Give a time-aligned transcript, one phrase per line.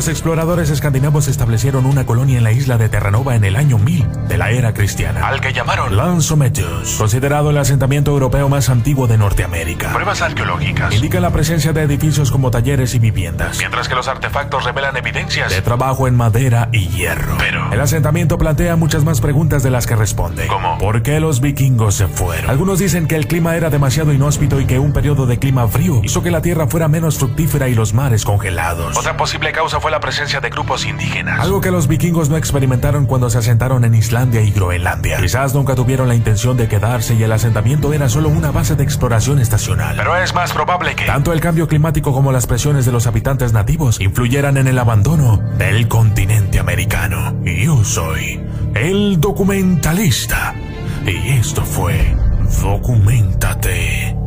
[0.00, 4.28] Los exploradores escandinavos establecieron una colonia en la isla de Terranova en el año 1000
[4.28, 9.18] de la era cristiana, al que llamaron Lanzometus, considerado el asentamiento europeo más antiguo de
[9.18, 9.92] Norteamérica.
[9.92, 14.64] Pruebas arqueológicas indican la presencia de edificios como talleres y viviendas, mientras que los artefactos
[14.64, 17.36] revelan evidencias de trabajo en madera y hierro.
[17.36, 20.46] Pero el asentamiento plantea muchas más preguntas de las que responde.
[20.46, 20.78] ¿Cómo?
[20.78, 22.48] ¿Por qué los vikingos se fueron?
[22.48, 26.00] Algunos dicen que el clima era demasiado inhóspito y que un periodo de clima frío
[26.02, 28.96] hizo que la tierra fuera menos fructífera y los mares congelados.
[28.96, 31.40] Otra posible causa fue la presencia de grupos indígenas.
[31.40, 35.18] Algo que los vikingos no experimentaron cuando se asentaron en Islandia y Groenlandia.
[35.20, 38.84] Quizás nunca tuvieron la intención de quedarse y el asentamiento era solo una base de
[38.84, 39.96] exploración estacional.
[39.96, 43.52] Pero es más probable que tanto el cambio climático como las presiones de los habitantes
[43.52, 47.34] nativos influyeran en el abandono del continente americano.
[47.44, 48.40] Y yo soy
[48.74, 50.54] el documentalista.
[51.06, 52.14] Y esto fue
[52.62, 54.19] Documentate.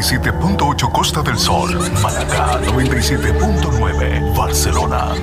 [0.00, 5.14] 87.8 Costa del Sol, Málaga 97.9 Barcelona.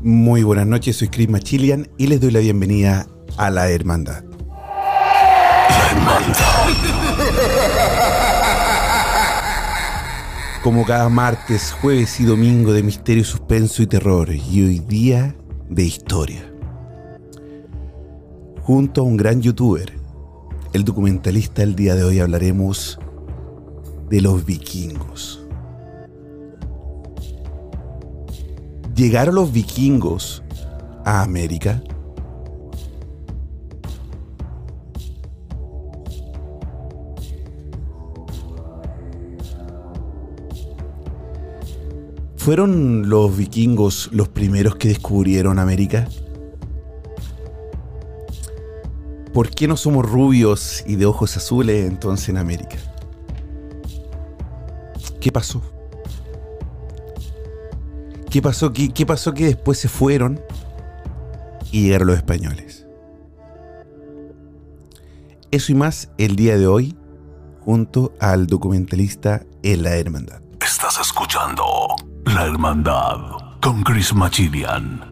[0.00, 3.06] Muy buenas noches, soy Chris Machilian y les doy la bienvenida
[3.36, 4.24] a la Hermandad.
[5.68, 6.51] La Hermandad.
[10.62, 15.34] Como cada martes, jueves y domingo de misterio, suspenso y terror, y hoy día
[15.68, 16.48] de historia.
[18.60, 19.92] Junto a un gran youtuber,
[20.72, 23.00] el documentalista, el día de hoy hablaremos
[24.08, 25.44] de los vikingos.
[28.94, 30.44] ¿Llegaron los vikingos
[31.04, 31.82] a América?
[42.44, 46.08] ¿Fueron los vikingos los primeros que descubrieron América?
[49.32, 52.78] ¿Por qué no somos rubios y de ojos azules entonces en América?
[55.20, 55.62] ¿Qué pasó?
[58.28, 58.72] ¿Qué pasó?
[58.72, 60.40] ¿Qué, qué pasó que después se fueron
[61.70, 62.88] y llegaron los españoles?
[65.52, 66.96] Eso y más el día de hoy
[67.60, 70.42] junto al documentalista En la Hermandad.
[70.60, 71.64] Estás escuchando
[72.24, 75.11] La Hermandad con Chris Machilian.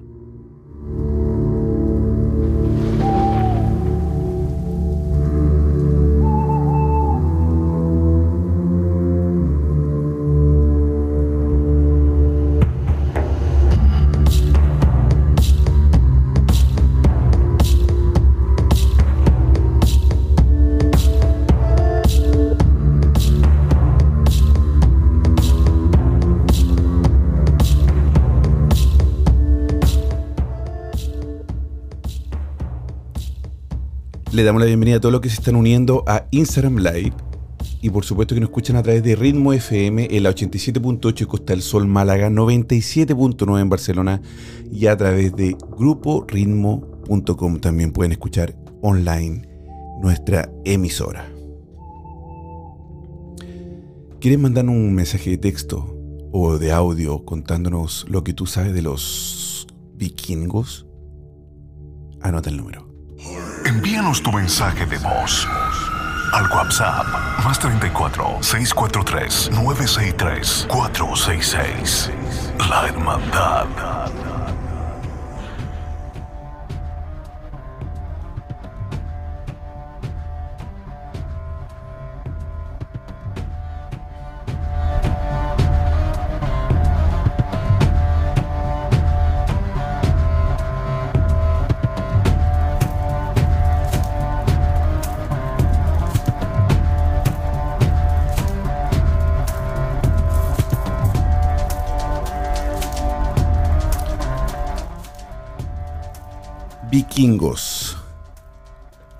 [34.40, 37.12] Le damos la bienvenida a todos los que se están uniendo a Instagram Live
[37.82, 41.52] y por supuesto que nos escuchan a través de Ritmo FM en la 87.8 Costa
[41.52, 44.22] del Sol Málaga, 97.9 en Barcelona
[44.72, 49.46] y a través de gruporitmo.com también pueden escuchar online
[50.00, 51.30] nuestra emisora.
[54.20, 55.98] ¿Quieres mandarnos un mensaje de texto
[56.32, 59.66] o de audio contándonos lo que tú sabes de los
[59.96, 60.86] vikingos?
[62.22, 62.89] Anota el número.
[63.64, 65.46] Envíanos tu mensaje de voz
[66.32, 67.06] al WhatsApp
[67.44, 72.10] más 34 643 963 466.
[72.68, 73.89] La Hermandad.
[107.10, 107.96] Vikingos.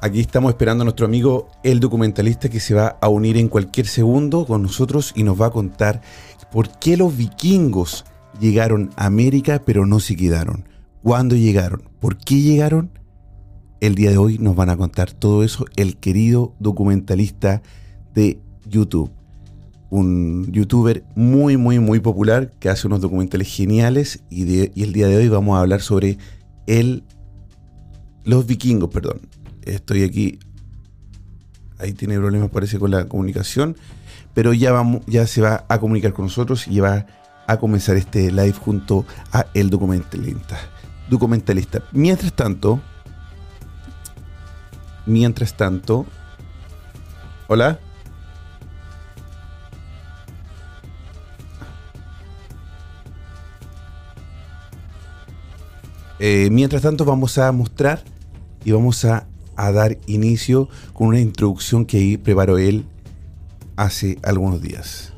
[0.01, 3.89] Aquí estamos esperando a nuestro amigo el documentalista que se va a unir en cualquier
[3.89, 6.01] segundo con nosotros y nos va a contar
[6.53, 8.05] por qué los vikingos
[8.39, 10.69] llegaron a América pero no se quedaron.
[11.03, 11.83] ¿Cuándo llegaron?
[11.99, 12.93] ¿Por qué llegaron?
[13.81, 17.61] El día de hoy nos van a contar todo eso el querido documentalista
[18.15, 19.11] de YouTube.
[19.91, 24.45] Un youtuber muy, muy, muy popular que hace unos documentales geniales y,
[24.79, 26.19] y el día de hoy vamos a hablar sobre
[26.69, 27.03] el
[28.31, 29.21] los vikingos, perdón.
[29.63, 30.39] Estoy aquí.
[31.79, 33.77] Ahí tiene problemas, parece, con la comunicación.
[34.35, 37.07] Pero ya, vamos, ya se va a comunicar con nosotros y va
[37.47, 40.59] a comenzar este live junto a el documentalista.
[41.09, 41.83] Documentalista.
[41.91, 42.81] Mientras tanto.
[45.07, 46.07] Mientras tanto.
[47.49, 47.81] Hola.
[56.21, 58.05] Eh, mientras tanto vamos a mostrar
[58.65, 59.27] y vamos a,
[59.57, 62.87] dar inicio con una introducción que ahí preparó él
[63.77, 65.10] hace algunos días.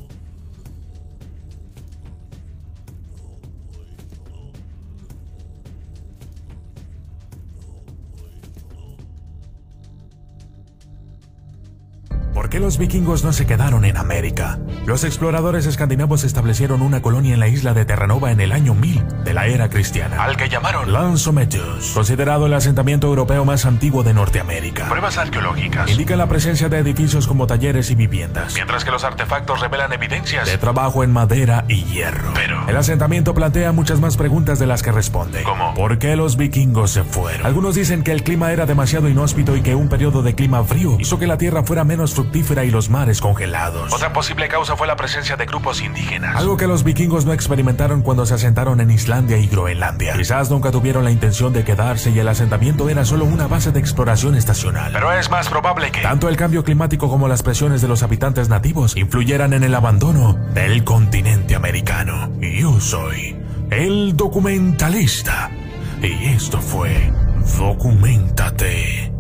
[12.53, 14.59] Qué los vikingos no se quedaron en América?
[14.85, 19.25] Los exploradores escandinavos establecieron una colonia en la isla de Terranova en el año 1000
[19.25, 24.13] de la era cristiana, al que llamaron Lanzometeus, considerado el asentamiento europeo más antiguo de
[24.13, 24.87] Norteamérica.
[24.91, 29.61] Pruebas arqueológicas indican la presencia de edificios como talleres y viviendas, mientras que los artefactos
[29.61, 32.33] revelan evidencias de trabajo en madera y hierro.
[32.35, 35.43] Pero el asentamiento plantea muchas más preguntas de las que responde.
[35.45, 35.73] ¿Cómo?
[35.73, 37.47] ¿Por qué los vikingos se fueron?
[37.47, 40.99] Algunos dicen que el clima era demasiado inhóspito y que un periodo de clima frío
[41.01, 43.93] hizo que la tierra fuera menos fructífera y los mares congelados.
[43.93, 46.37] Otra posible causa fue la presencia de grupos indígenas.
[46.37, 50.15] Algo que los vikingos no experimentaron cuando se asentaron en Islandia y Groenlandia.
[50.15, 53.81] Quizás nunca tuvieron la intención de quedarse y el asentamiento era solo una base de
[53.81, 54.93] exploración estacional.
[54.93, 58.49] Pero es más probable que tanto el cambio climático como las presiones de los habitantes
[58.49, 62.31] nativos influyeran en el abandono del continente americano.
[62.41, 63.37] Yo soy
[63.71, 65.51] el documentalista.
[66.03, 67.13] Y esto fue
[67.59, 69.13] Documentate.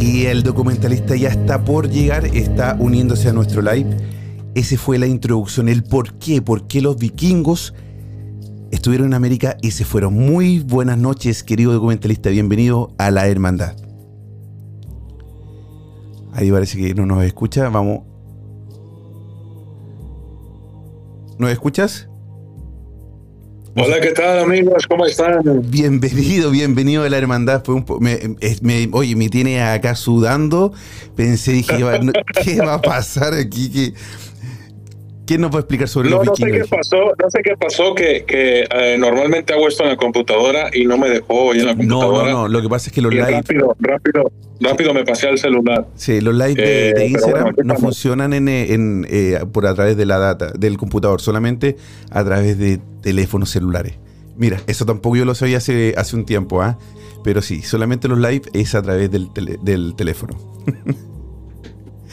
[0.00, 3.96] Y el documentalista ya está por llegar, está uniéndose a nuestro live.
[4.54, 7.74] Ese fue la introducción, el por qué, por qué los vikingos
[8.70, 10.14] estuvieron en América y se fueron.
[10.14, 13.76] Muy buenas noches, querido documentalista, bienvenido a la hermandad.
[16.32, 18.02] Ahí parece que no nos escucha, vamos.
[21.38, 22.08] ¿Nos escuchas?
[23.80, 24.86] Hola, ¿qué tal amigos?
[24.88, 25.40] ¿Cómo están?
[25.70, 27.62] Bienvenido, bienvenido a la hermandad.
[27.64, 30.72] Fue un me- es- me- oye, me tiene acá sudando.
[31.14, 31.76] Pensé, dije,
[32.44, 33.70] ¿qué va a pasar aquí?
[33.70, 33.94] ¿Qué,
[35.28, 36.70] ¿Quién nos puede explicar sobre No, los no sé qué vikingos?
[36.70, 40.86] pasó, no sé qué pasó que, que eh, normalmente hago esto en la computadora y
[40.86, 42.32] no me dejó hoy en la No, no, computadora.
[42.32, 42.48] no.
[42.48, 45.86] Lo que pasa es que los live, rápido, rápido, rápido me pasé al celular.
[45.96, 49.74] sí, los live de, Eh, de Instagram bueno, no funcionan en, en, eh, por a
[49.74, 51.76] través de la data del computador, solamente
[52.10, 53.96] a través de teléfonos celulares.
[54.38, 56.78] Mira, eso tampoco yo lo sabía hace, hace un tiempo, ¿ah?
[57.22, 60.38] Pero sí, solamente los live es a través del, tele- del teléfono.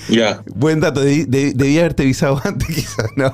[0.09, 0.43] Ya.
[0.55, 3.31] Buen dato, debí, haberte avisado antes, quizás, ¿no?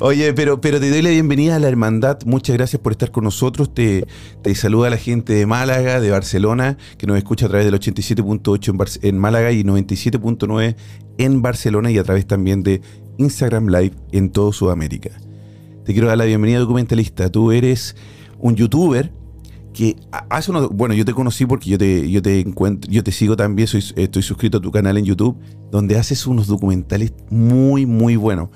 [0.00, 2.18] Oye, pero, pero te doy la bienvenida a la hermandad.
[2.24, 3.74] Muchas gracias por estar con nosotros.
[3.74, 4.06] Te,
[4.42, 8.98] te saluda la gente de Málaga, de Barcelona, que nos escucha a través del 87.8
[9.02, 10.76] en, en Málaga y 97.9
[11.18, 12.80] en Barcelona y a través también de
[13.16, 15.10] Instagram Live en todo Sudamérica.
[15.84, 17.30] Te quiero dar la bienvenida, documentalista.
[17.30, 17.96] Tú eres
[18.38, 19.10] un youtuber
[19.72, 23.02] que ha- hace unos, bueno, yo te conocí porque yo te, yo te encuentro, yo
[23.04, 25.36] te sigo también, estoy suscrito a tu canal en YouTube,
[25.70, 28.48] donde haces unos documentales muy, muy buenos.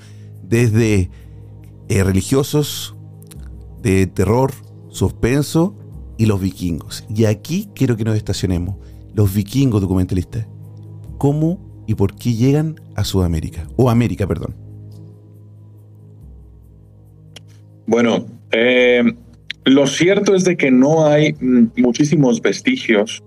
[0.47, 1.09] Desde
[1.89, 2.95] eh, religiosos,
[3.81, 4.51] de terror,
[4.89, 5.75] suspenso
[6.17, 7.05] y los vikingos.
[7.13, 8.75] Y aquí quiero que nos estacionemos.
[9.13, 10.47] Los vikingos documentalistas.
[11.17, 13.67] ¿Cómo y por qué llegan a Sudamérica?
[13.75, 14.55] O América, perdón.
[17.85, 19.03] Bueno, eh,
[19.65, 23.23] lo cierto es de que no hay mm, muchísimos vestigios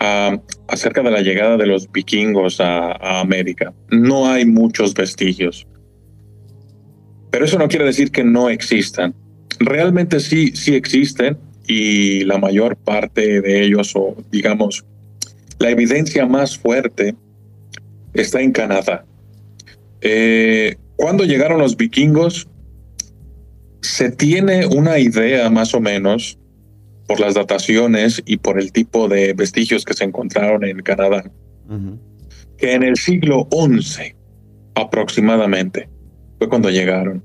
[0.00, 3.74] ah, acerca de la llegada de los vikingos a, América.
[3.90, 5.66] No hay muchos vestigios.
[7.30, 9.14] Pero eso no quiere decir que no existan.
[9.58, 14.84] Realmente sí, sí existen y la mayor parte de ellos, o digamos,
[15.58, 17.14] la evidencia más fuerte
[18.14, 19.04] está en Canadá.
[20.00, 22.48] Eh, cuando llegaron los vikingos,
[23.86, 26.38] se tiene una idea más o menos
[27.06, 31.30] por las dataciones y por el tipo de vestigios que se encontraron en Canadá,
[32.58, 34.14] que en el siglo XI
[34.74, 35.88] aproximadamente
[36.38, 37.22] fue cuando llegaron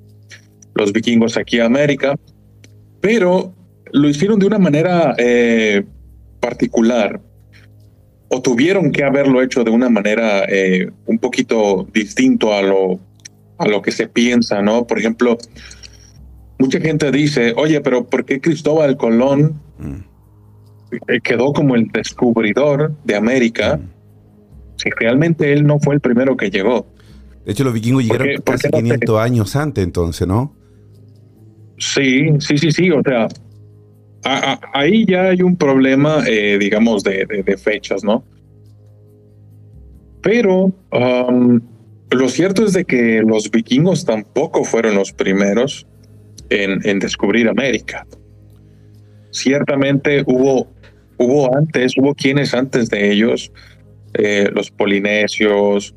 [0.75, 2.15] los vikingos aquí a América,
[3.01, 3.53] pero
[3.91, 5.83] lo hicieron de una manera eh,
[6.39, 7.19] particular
[8.29, 12.99] o tuvieron que haberlo hecho de una manera eh, un poquito distinto a lo,
[13.57, 14.87] a lo que se piensa, ¿no?
[14.87, 15.37] Por ejemplo,
[16.61, 21.17] mucha gente dice, oye, pero ¿por qué Cristóbal Colón mm.
[21.23, 23.89] quedó como el descubridor de América mm.
[24.77, 26.87] si realmente él no fue el primero que llegó?
[27.45, 30.55] De hecho, los vikingos llegaron casi 500 años antes entonces, ¿no?
[31.77, 33.27] Sí, sí, sí, sí, o sea,
[34.73, 38.23] ahí ya hay un problema, eh, digamos, de, fechas, ¿no?
[40.21, 41.59] Pero um,
[42.11, 45.87] lo cierto es de que los vikingos tampoco fueron los primeros
[46.51, 48.05] en, descubrir América.
[49.31, 50.67] Ciertamente hubo,
[51.17, 53.51] hubo antes, hubo quienes antes de ellos,
[54.13, 55.95] eh, los polinesios,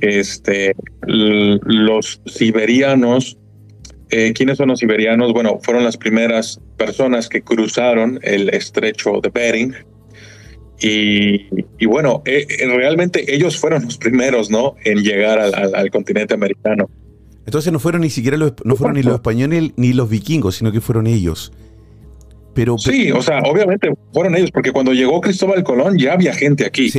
[0.00, 3.36] este, los siberianos.
[4.10, 5.32] Eh, ¿Quiénes son los siberianos?
[5.32, 9.74] Bueno, fueron las primeras personas que cruzaron el estrecho de Bering.
[10.82, 14.76] Y, bueno, eh, realmente ellos fueron los primeros, ¿no?
[14.84, 16.88] En llegar al continente americano.
[17.46, 20.72] Entonces no fueron ni siquiera los, no fueron ni los españoles ni los vikingos, sino
[20.72, 21.52] que fueron ellos.
[22.54, 26.66] Pero, sí, o sea, obviamente fueron ellos, porque cuando llegó Cristóbal Colón ya había gente
[26.66, 26.92] aquí.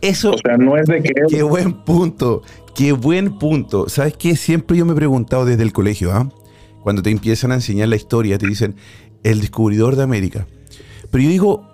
[0.00, 0.32] Eso.
[0.32, 1.12] O sea, no es de que.
[1.28, 2.42] Qué buen punto,
[2.74, 3.88] qué buen punto.
[3.88, 4.36] ¿Sabes qué?
[4.36, 6.30] Siempre yo me he preguntado desde el colegio, ¿ah?
[6.82, 8.76] Cuando te empiezan a enseñar la historia, te dicen
[9.22, 10.46] el descubridor de América.
[11.10, 11.68] Pero yo digo,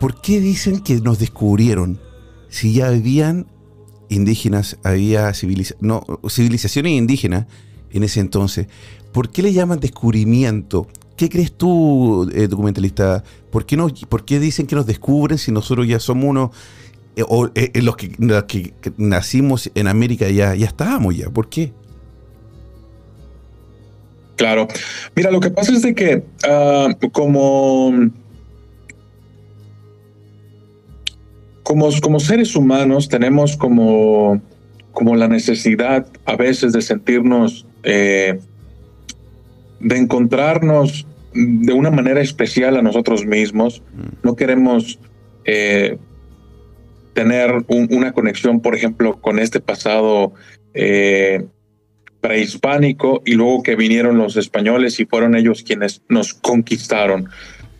[0.00, 2.00] ¿por qué dicen que nos descubrieron
[2.48, 3.46] si ya habían
[4.12, 5.32] indígenas, había
[5.80, 7.46] no, civilizaciones indígenas
[7.90, 8.66] en ese entonces.
[9.12, 10.86] ¿Por qué le llaman descubrimiento?
[11.16, 13.22] ¿Qué crees tú, eh, documentalista?
[13.50, 16.50] ¿Por qué, no, ¿Por qué dicen que nos descubren si nosotros ya somos unos,
[17.16, 18.10] eh, o eh, los, que,
[18.48, 21.28] que, nacimos en América ya, ya estábamos ya?
[21.28, 21.72] ¿Por qué?
[24.36, 24.66] Claro.
[25.14, 27.92] Mira, lo que pasa es de que ah, como
[31.62, 34.40] como, seres humanos tenemos como,
[34.92, 38.38] como la necesidad a veces de sentirnos, eh,
[39.80, 43.82] de encontrarnos de una manera especial a nosotros mismos.
[43.94, 44.26] Mm.
[44.26, 44.98] No queremos
[45.44, 45.98] eh,
[47.14, 50.32] tener una conexión, por ejemplo, con este pasado
[50.74, 51.44] eh,
[52.20, 57.28] prehispánico y luego que vinieron los españoles y fueron ellos quienes nos conquistaron.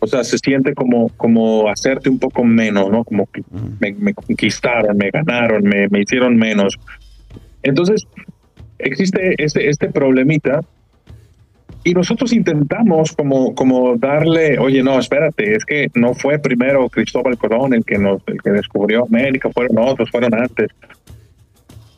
[0.03, 3.05] O sea, se siente como, como hacerte un poco menos, ¿no?
[3.05, 3.41] Como que
[3.79, 6.77] me, conquistaron, me ganaron, me, me, hicieron menos.
[7.61, 8.05] Entonces,
[8.79, 10.59] existe este, este problemita
[11.85, 17.37] y nosotros intentamos como, como darle, oye, no, espérate, es que no fue primero Cristóbal
[17.37, 20.67] Colón el que, nos, el que descubrió América, fueron otros, fueron antes.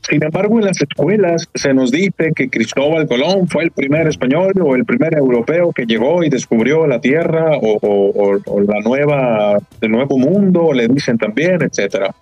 [0.10, 4.54] Sin embargo, en las escuelas se nos dice que Cristóbal Colón fue el primer español
[4.62, 10.18] o el primer europeo que llegó y descubrió la tierra o, la nueva, el nuevo
[10.20, 12.14] mundo, le dicen también, etcétera.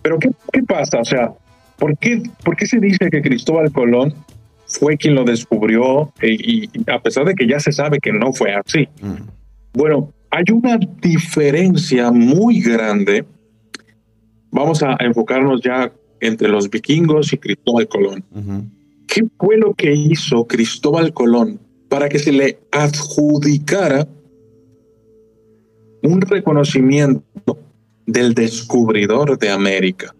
[0.00, 1.00] Pero ¿qué, ¿qué, pasa?
[1.00, 1.32] O sea,
[1.78, 4.14] ¿por qué, ¿por qué se dice que Cristóbal Colón
[4.66, 8.32] fue quien lo descubrió e, y, a pesar de que ya se sabe que no
[8.32, 8.88] fue así?
[9.02, 9.28] Mm.
[9.74, 13.26] Bueno, hay una diferencia muy grande.
[14.50, 15.92] Vamos a enfocarnos ya
[16.22, 18.24] entre los vikingos y Cristóbal Colón.
[19.08, 24.08] ¿Qué fue lo que hizo Cristóbal Colón para que se le adjudicara
[26.04, 27.58] un reconocimiento
[28.06, 30.14] del descubridor de América?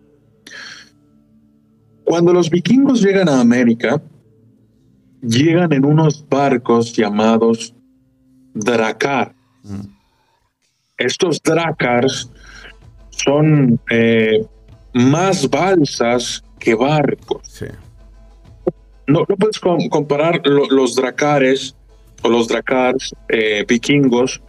[2.04, 4.02] Cuando los vikingos llegan a América,
[5.22, 7.74] llegan en unos barcos llamados
[8.54, 9.34] Dracar.
[10.98, 12.28] Estos Dracars
[13.10, 14.44] son eh,
[14.92, 17.64] más balsas que barcos.
[19.06, 21.74] No, no puedes comparar los dracares
[22.22, 24.40] o los dracars eh, vikingos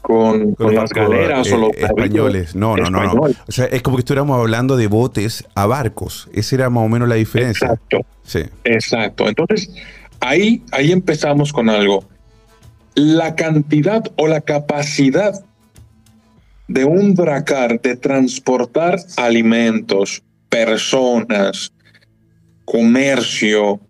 [0.00, 2.54] con, las galeras o los eh, españoles.
[2.54, 3.20] No, no, no, no.
[3.22, 6.28] O sea, es como que estuviéramos hablando de botes a barcos.
[6.32, 7.66] Esa era más o menos la diferencia.
[7.68, 8.00] Exacto.
[8.24, 8.40] Sí.
[8.64, 9.28] Exacto.
[9.28, 9.72] Entonces,
[10.20, 12.04] ahí, ahí empezamos con algo.
[12.94, 15.44] la cantidad o la capacidad
[16.68, 21.72] de un dracar de transportar alimentos, personas,
[22.64, 23.80] comercio,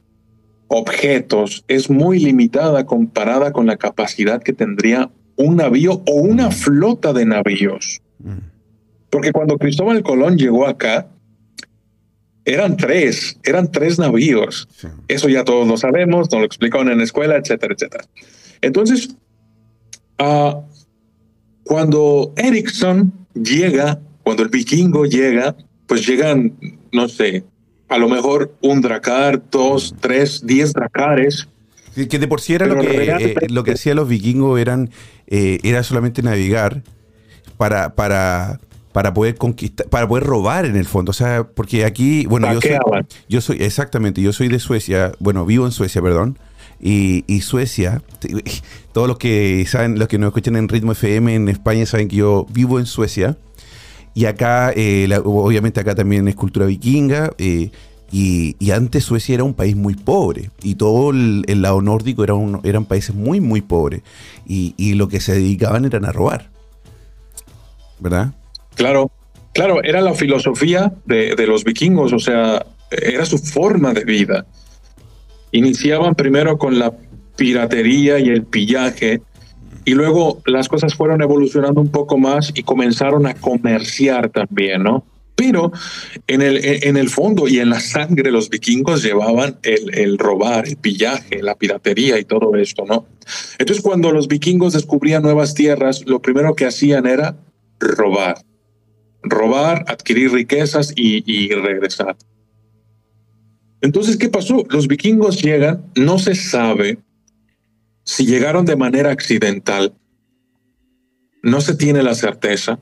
[0.68, 7.12] objetos, es muy limitada comparada con la capacidad que tendría un navío o una flota
[7.12, 8.00] de navíos.
[9.10, 11.08] Porque cuando Cristóbal Colón llegó acá,
[12.44, 14.68] eran tres, eran tres navíos.
[15.08, 18.04] Eso ya todos lo sabemos, nos lo explicaron en la escuela, etcétera, etcétera.
[18.62, 19.14] Entonces,
[20.18, 20.62] uh,
[21.64, 26.54] cuando Ericsson llega, cuando el vikingo llega, pues llegan,
[26.92, 27.44] no sé,
[27.88, 31.48] a lo mejor un dracar, dos, tres, diez dracares.
[31.94, 34.90] Que de por sí era lo que, eh, lo que hacían los vikingos, eran,
[35.26, 36.82] eh, era solamente navegar
[37.58, 38.60] para, para,
[38.92, 41.10] para poder conquistar, para poder robar en el fondo.
[41.10, 42.78] O sea, porque aquí, bueno, yo soy,
[43.28, 46.38] yo soy, exactamente, yo soy de Suecia, bueno, vivo en Suecia, perdón.
[46.82, 48.02] Y, y, Suecia,
[48.92, 52.16] todos los que saben, los que nos escuchan en Ritmo FM en España saben que
[52.16, 53.36] yo vivo en Suecia.
[54.14, 57.32] Y acá, eh, obviamente acá también es cultura vikinga.
[57.38, 57.70] Eh,
[58.10, 60.50] y, antes Suecia era un país muy pobre.
[60.62, 64.02] Y todo el, lado nórdico era eran países muy, muy pobres.
[64.46, 66.50] Y, lo que se dedicaban eran a robar.
[68.00, 68.32] ¿Verdad?
[68.74, 69.10] Claro,
[69.54, 72.12] claro, era la filosofía de, de los vikingos.
[72.12, 74.46] O sea, era su forma de vida.
[75.52, 76.92] Iniciaban primero con la
[77.36, 79.22] piratería y el pillaje
[79.84, 85.04] y luego las cosas fueron evolucionando un poco más y comenzaron a comerciar también, ¿no?
[85.34, 85.72] Pero
[86.26, 90.68] en el, en el fondo y en la sangre los vikingos llevaban el, el robar,
[90.68, 93.06] el pillaje, la piratería y todo esto, ¿no?
[93.58, 97.36] Entonces cuando los vikingos descubrían nuevas tierras, lo primero que hacían era
[97.80, 98.36] robar.
[99.22, 102.16] Robar, adquirir riquezas y, y regresar.
[103.82, 104.64] Entonces, ¿qué pasó?
[104.70, 106.98] Los vikingos llegan, no se sabe
[108.04, 109.92] si llegaron de manera accidental,
[111.42, 112.80] no se tiene la certeza,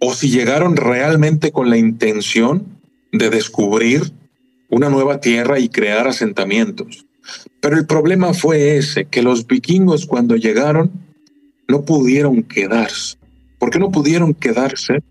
[0.00, 2.80] o si llegaron realmente con la intención
[3.12, 4.12] de descubrir
[4.70, 7.06] una nueva tierra y crear asentamientos.
[7.60, 10.90] Pero el problema fue ese, que los vikingos cuando llegaron
[11.68, 13.18] no pudieron quedarse.
[13.58, 15.02] ¿Por qué no pudieron quedarse?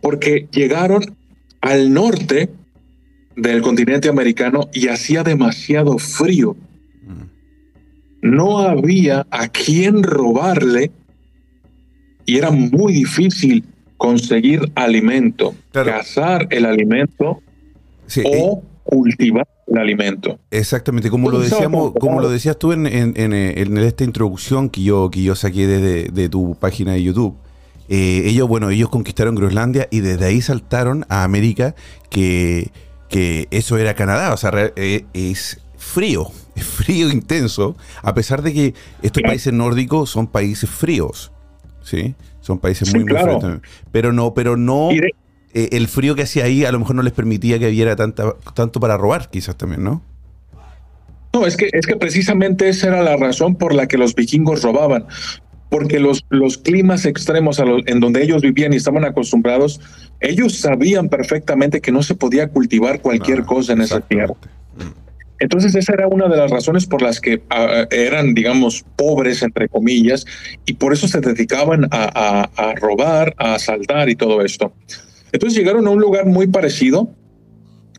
[0.00, 1.16] Porque llegaron
[1.60, 2.50] al norte
[3.38, 6.56] del continente americano y hacía demasiado frío
[8.20, 10.90] no había a quién robarle
[12.26, 13.64] y era muy difícil
[13.96, 17.40] conseguir alimento, cazar el alimento
[18.24, 20.38] o cultivar el alimento.
[20.50, 25.34] Exactamente, como lo decíamos, como lo decías tú en, esta introducción que yo, que yo
[25.34, 27.36] saqué desde de tu página de YouTube.
[27.90, 31.74] Eh, ellos, bueno, ellos conquistaron Groenlandia y desde ahí saltaron a América,
[32.10, 32.70] que,
[33.08, 38.52] que eso era Canadá, o sea, eh, es frío, es frío intenso, a pesar de
[38.52, 41.32] que estos países nórdicos son países fríos,
[41.82, 42.14] ¿sí?
[42.40, 43.60] Son países muy, fríos
[43.92, 45.10] Pero no, pero no, eh,
[45.72, 48.80] el frío que hacía ahí a lo mejor no les permitía que hubiera tanta, tanto
[48.80, 50.02] para robar, quizás también, ¿no?
[51.32, 54.62] No, es que, es que precisamente esa era la razón por la que los vikingos
[54.62, 55.06] robaban,
[55.68, 59.80] porque los, los climas extremos en donde ellos vivían y estaban acostumbrados,
[60.20, 64.34] ellos sabían perfectamente que no se podía cultivar cualquier ah, cosa en esa tierra.
[65.40, 69.68] Entonces esa era una de las razones por las que ah, eran, digamos, pobres, entre
[69.68, 70.26] comillas,
[70.64, 74.72] y por eso se dedicaban a, robar, a asaltar y todo esto.
[75.32, 77.10] Entonces llegaron a un lugar muy parecido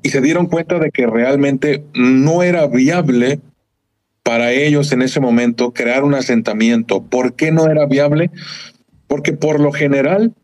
[0.02, 3.40] y se dieron cuenta de que realmente no era viable
[4.30, 7.02] para ellos en ese momento crear un asentamiento.
[7.02, 8.30] ¿Por qué no era viable?
[9.08, 10.36] Porque por lo general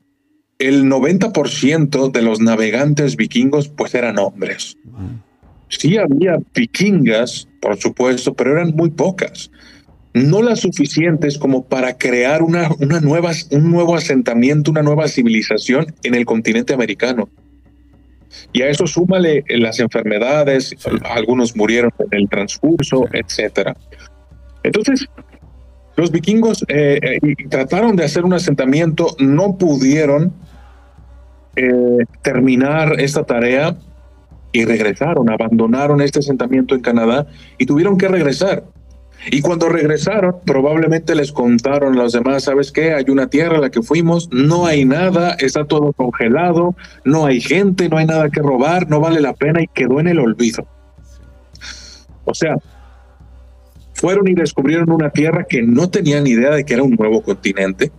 [0.58, 4.76] el 90% de los navegantes vikingos pues eran hombres.
[5.68, 9.52] Sí había vikingas, por supuesto, pero eran muy pocas.
[10.16, 15.94] No las suficientes como para crear una, una nueva, un nuevo asentamiento, una nueva civilización
[16.02, 17.30] en el continente americano.
[18.54, 23.76] Y a eso súmale las enfermedades, algunos murieron en el transcurso, etcétera.
[24.64, 25.08] Entonces,
[25.96, 30.34] los vikingos eh, eh, trataron de hacer un asentamiento, no pudieron
[31.56, 33.78] eh, terminar esta tarea
[34.52, 38.64] y regresaron, abandonaron este asentamiento en Canadá y tuvieron que regresar.
[39.32, 42.94] Y cuando regresaron, probablemente les contaron a los demás, ¿sabes qué?
[42.94, 47.42] Hay una tierra a la que fuimos, no hay nada, está todo congelado, no hay
[47.42, 50.68] gente, no hay nada que robar, no vale la pena y quedó en el olvido.
[52.26, 52.56] O sea,
[53.94, 57.92] fueron y descubrieron una tierra que no tenían idea de que era un nuevo continente.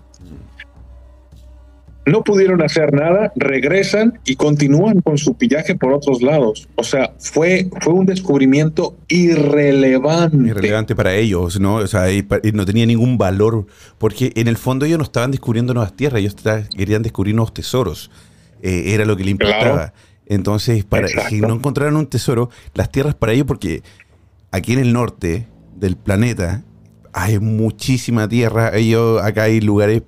[2.07, 6.69] No pudieron hacer nada, regresan y continúan con su pillaje por otros lados.
[6.77, 10.37] O sea, fue, fue un descubrimiento irrelevante.
[10.37, 11.77] Irrelevante para ellos, ¿no?
[11.77, 12.07] O sea,
[12.55, 13.67] no tenía ningún valor,
[13.99, 16.37] porque en el fondo ellos no estaban descubriendo nuevas tierras, ellos
[16.77, 18.11] querían descubrir nuevos tesoros.
[18.63, 19.93] Eh, era lo que le importaba.
[20.27, 23.83] Entonces, para si no encontraran un tesoro, las tierras para ellos, porque
[24.53, 26.63] aquí en el norte del planeta
[27.13, 30.03] hay muchísima tierra, ellos acá hay lugares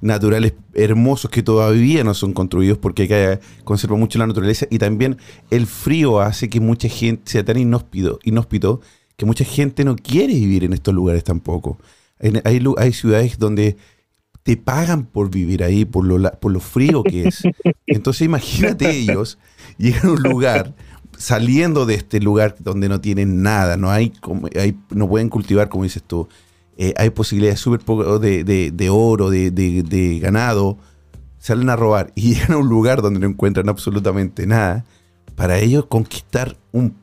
[0.00, 5.18] naturales hermosos que todavía no son construidos porque acá conserva mucho la naturaleza y también
[5.50, 8.80] el frío hace que mucha gente sea tan inhóspito, inhóspito
[9.16, 11.78] que mucha gente no quiere vivir en estos lugares tampoco.
[12.20, 13.76] hay, hay ciudades donde
[14.42, 17.42] te pagan por vivir ahí, por lo, por lo frío que es.
[17.86, 19.38] Entonces imagínate ellos
[19.78, 20.74] llegan a un lugar
[21.16, 24.12] saliendo de este lugar donde no tienen nada, no hay,
[24.58, 26.28] hay no pueden cultivar, como dices tú,
[26.78, 30.78] eh, hay posibilidades súper poco de, de, oro, de, ganado,
[31.38, 34.84] salen a robar y llegan a un lugar donde no encuentran absolutamente nada.
[35.36, 36.96] Para ellos conquistar un,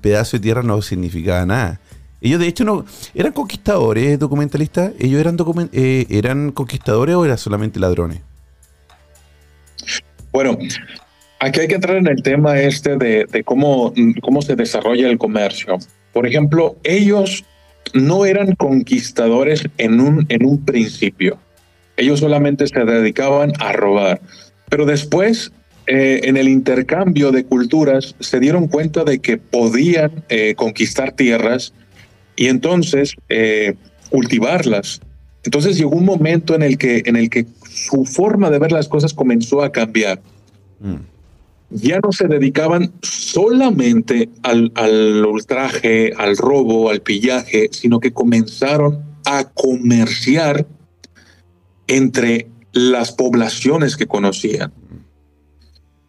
[0.00, 1.80] pedazo de tierra no significaba nada.
[2.20, 4.92] Ellos de hecho no eran conquistadores, documentalistas.
[4.98, 5.36] Ellos eran
[5.72, 8.20] eh, eran conquistadores o eran solamente ladrones.
[10.30, 10.56] Bueno,
[11.40, 15.18] aquí hay que entrar en el tema este de, de cómo, cómo se desarrolla el
[15.18, 15.78] comercio.
[16.12, 17.44] Por ejemplo, ellos
[17.94, 21.38] no eran conquistadores en un, en un principio.
[21.96, 24.20] Ellos solamente se dedicaban a robar.
[24.68, 25.52] Pero después,
[25.86, 31.74] eh, en el intercambio de culturas, se dieron cuenta de que podían eh, conquistar tierras
[32.36, 33.74] y entonces eh,
[34.10, 35.00] cultivarlas.
[35.44, 38.88] Entonces llegó un momento en el que, en el que su forma de ver las
[38.88, 40.20] cosas comenzó a cambiar.
[40.80, 41.11] Mm
[41.72, 49.44] ya no se dedicaban solamente al, ultraje, al robo, al pillaje, sino que comenzaron a
[49.44, 50.66] comerciar
[51.86, 54.72] entre las poblaciones que conocían.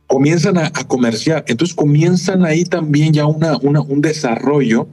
[0.08, 4.88] Comienzan a, comerciar, entonces comienzan ahí también ya una, un desarrollo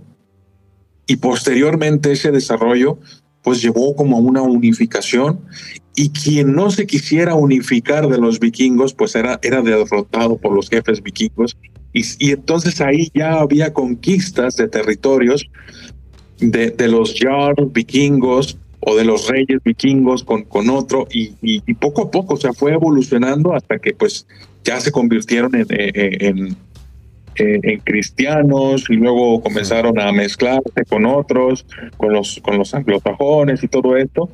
[1.06, 2.98] y posteriormente ese desarrollo
[3.42, 5.40] pues llevó como a una unificación
[6.00, 10.70] y quien no se quisiera unificar de los vikingos, pues era, era derrotado por los
[10.70, 11.58] jefes vikingos.
[11.92, 15.44] Y, y entonces ahí ya había conquistas de territorios
[16.38, 21.74] de, de los jarls vikingos o de los reyes vikingos con, con otro, y, y,
[21.74, 24.26] poco a poco se fue evolucionando hasta que pues
[24.64, 26.56] ya se convirtieron en, en,
[27.36, 31.66] en cristianos y luego comenzaron a mezclarse con otros,
[31.98, 34.30] con los, con los anglosajones y todo esto.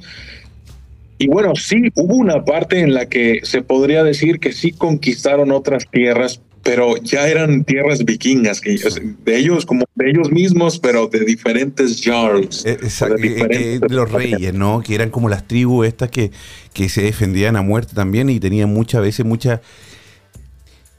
[1.19, 5.51] Y bueno, sí, hubo una parte en la que se podría decir que sí conquistaron
[5.51, 8.79] otras tierras, pero ya eran tierras vikingas, que
[9.25, 12.67] de ellos como de ellos mismos, pero de diferentes jarls.
[12.67, 14.83] Eh, exacto, de, los reyes, ¿no?
[14.83, 16.33] Que eran como las tribus estas que,
[16.75, 19.61] que se defendían a muerte también y tenían muchas veces muchas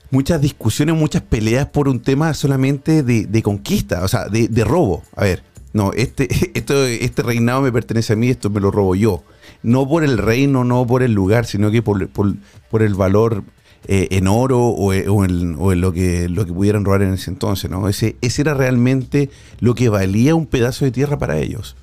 [0.09, 4.63] muchas discusiones, muchas peleas por un tema solamente de, de conquista, o sea, de, de
[4.63, 5.03] robo.
[5.15, 6.27] A ver, no, este,
[6.57, 9.21] esto, este reinado me pertenece a mí, esto me lo robo yo
[9.63, 13.43] no por el reino, no por el lugar, sino que por, por, el valor
[13.87, 17.31] eh, en oro o, eh, o, en, lo, que, lo que pudieran robar en ese
[17.31, 17.69] entonces.
[17.69, 17.87] ¿no?
[17.89, 21.75] Ese, ese era realmente lo que valía un pedazo de tierra para ellos.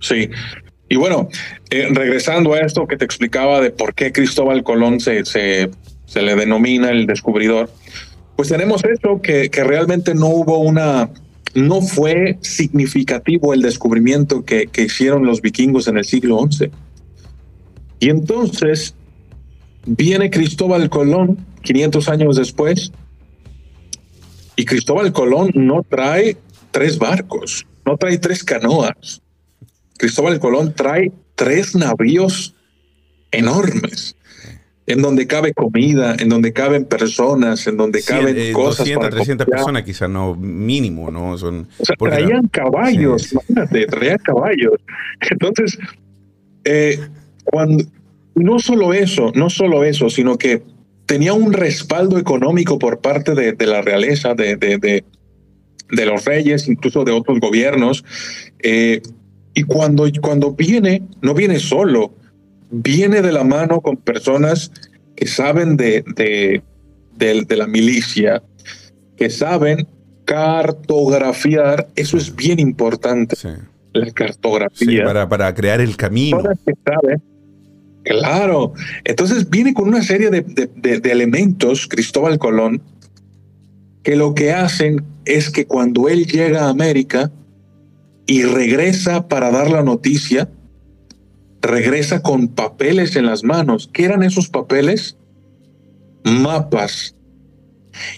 [0.00, 0.30] Sí.
[0.88, 1.28] Y bueno,
[1.70, 5.70] eh, regresando a esto que te explicaba de por qué Cristóbal Colón se, se,
[6.06, 7.70] se le denomina el descubridor,
[8.36, 11.10] pues tenemos esto que, que realmente no hubo una
[11.54, 16.70] no fue significativo el descubrimiento que, hicieron los vikingos en el siglo XI.
[18.00, 18.94] Y entonces
[19.86, 22.92] viene Cristóbal Colón 500 años después
[24.56, 26.36] y Cristóbal Colón no trae
[26.70, 29.22] tres barcos, no trae tres canoas.
[29.96, 32.54] Cristóbal Colón trae tres navíos
[33.30, 34.16] enormes
[34.88, 38.78] en donde cabe comida, en donde caben personas, en donde caben eh, cosas.
[38.78, 41.36] 200, 300 personas quizás, no, mínimo, ¿no?
[41.36, 44.80] Son, o sea, traían caballos, imagínate, traían caballos.
[45.30, 45.78] Entonces,
[46.64, 46.98] eh,
[47.44, 47.84] cuando,
[48.34, 50.62] no solo eso, no solo eso, sino que
[51.04, 56.66] tenía un respaldo económico por parte de, de la realeza, de, de, de, los reyes,
[56.66, 58.06] incluso de otros gobiernos.
[58.60, 59.02] Eh,
[59.52, 62.14] y cuando, cuando viene, no viene solo,
[62.70, 64.70] viene de la mano con personas
[65.16, 66.62] que saben de, de,
[67.16, 68.42] de, la milicia,
[69.16, 69.88] que saben
[70.24, 73.36] cartografiar, eso es bien importante.
[73.92, 75.04] La cartografía.
[75.04, 76.42] para, para crear el camino.
[78.04, 78.72] Claro.
[79.04, 82.80] Entonces viene con una serie de, de, elementos, Cristóbal Colón,
[84.02, 87.30] que lo que hacen es que cuando él llega a América
[88.26, 90.48] y regresa para dar la noticia,
[91.62, 93.90] regresa con papeles en las manos.
[93.92, 95.16] ¿Qué eran esos papeles?
[96.24, 97.14] Mapas.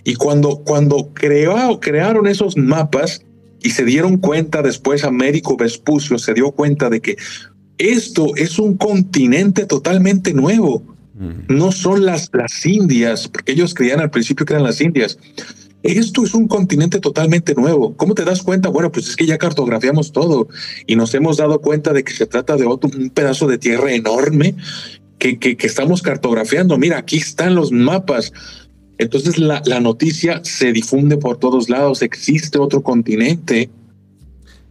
[0.04, 3.24] Y cuando, cuando creó, crearon esos mapas
[3.62, 7.16] y se dieron cuenta después, Américo Vespucio se dio cuenta de que
[7.78, 10.82] esto es un continente totalmente nuevo.
[11.48, 15.18] No son las, las Indias, porque ellos creían al principio que eran las Indias.
[15.82, 17.96] Esto es un continente totalmente nuevo.
[17.96, 18.68] ¿Cómo te das cuenta?
[18.68, 20.48] Bueno, pues es que ya cartografiamos todo
[20.86, 23.92] y nos hemos dado cuenta de que se trata de otro, un pedazo de tierra
[23.92, 24.54] enorme
[25.18, 26.76] que, que, que estamos cartografiando.
[26.76, 28.32] Mira, aquí están los mapas.
[28.98, 32.02] Entonces la, la noticia se difunde por todos lados.
[32.02, 33.70] Existe otro continente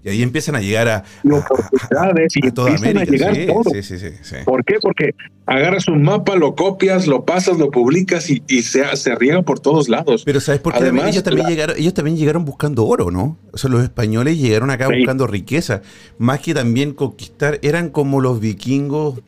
[0.03, 3.01] y ahí empiezan a llegar a, oportunidades y toda América.
[3.01, 4.75] A llegar sí, sí, sí, ¿Por qué?
[4.81, 5.13] Porque
[5.45, 9.89] agarras un mapa, lo copias, lo pasas, lo publicas y, se, se riega por todos
[9.89, 10.23] lados.
[10.25, 10.79] Pero ¿sabes por qué?
[10.79, 13.37] Además, ellos, también llegaron, ellos también llegaron buscando oro, ¿no?
[13.51, 15.81] O sea, los españoles llegaron acá buscando riqueza,
[16.17, 19.21] más que también conquistar, eran como los vikingos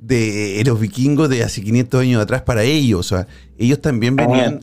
[0.00, 3.26] de los vikingos de hace 500 años atrás para ellos, o sea,
[3.58, 4.60] ellos también ah, venían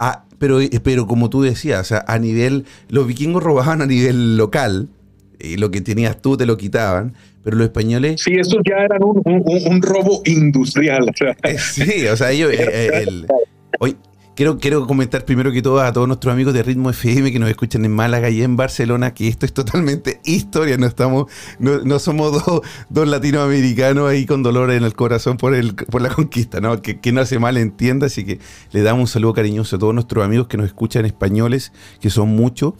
[0.00, 3.86] a pero, eh, pero como tú decías, o sea, a nivel, los vikingos robaban a
[3.86, 4.88] nivel local,
[5.38, 7.12] y lo que tenías tú te lo quitaban,
[7.44, 8.22] pero los españoles...
[8.22, 11.12] Sí, estos ya eran un, robo industrial.
[11.42, 12.52] Eh, sí, o sea, ellos...
[12.52, 13.26] Eh, el,
[14.40, 17.50] Quiero, quiero comentar primero que todo a todos nuestros amigos de Ritmo FM que nos
[17.50, 22.42] escuchan en Málaga y en Barcelona que esto es totalmente historia, no estamos, no, somos
[22.88, 26.80] dos, latinoamericanos ahí con dolor en el corazón por el, por la conquista, ¿no?
[26.80, 28.38] Que, que no hace mal entienda, así que
[28.72, 32.30] le damos un saludo cariñoso a todos nuestros amigos que nos escuchan españoles, que son
[32.30, 32.72] muchos.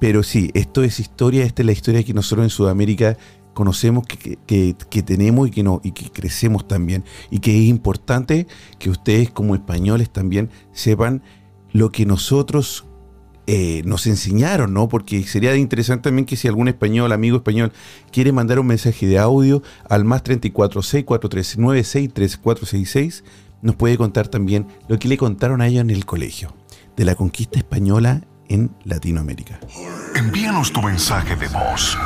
[0.00, 3.18] Pero sí, esto es historia, esta es la historia que nosotros en Sudamérica
[3.54, 7.04] conocemos, que, que, tenemos y que, no, y que crecemos también.
[7.30, 8.46] Y que es importante
[8.78, 11.22] que ustedes como españoles también sepan
[11.72, 12.86] lo que nosotros
[13.46, 14.88] eh, nos enseñaron, ¿no?
[14.88, 17.72] Porque sería interesante también que si algún español, amigo español,
[18.12, 23.24] quiere mandar un mensaje de audio al más 34 643 963 466,
[23.62, 26.54] nos puede contar también lo que le contaron a ellos en el colegio,
[26.96, 29.60] de la conquista española en Latinoamérica.
[30.14, 31.96] Envíanos tu mensaje de voz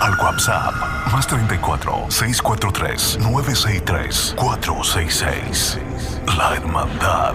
[0.00, 0.74] al WhatsApp
[1.12, 5.78] más 34 643 963 466.
[6.38, 7.34] La Hermandad.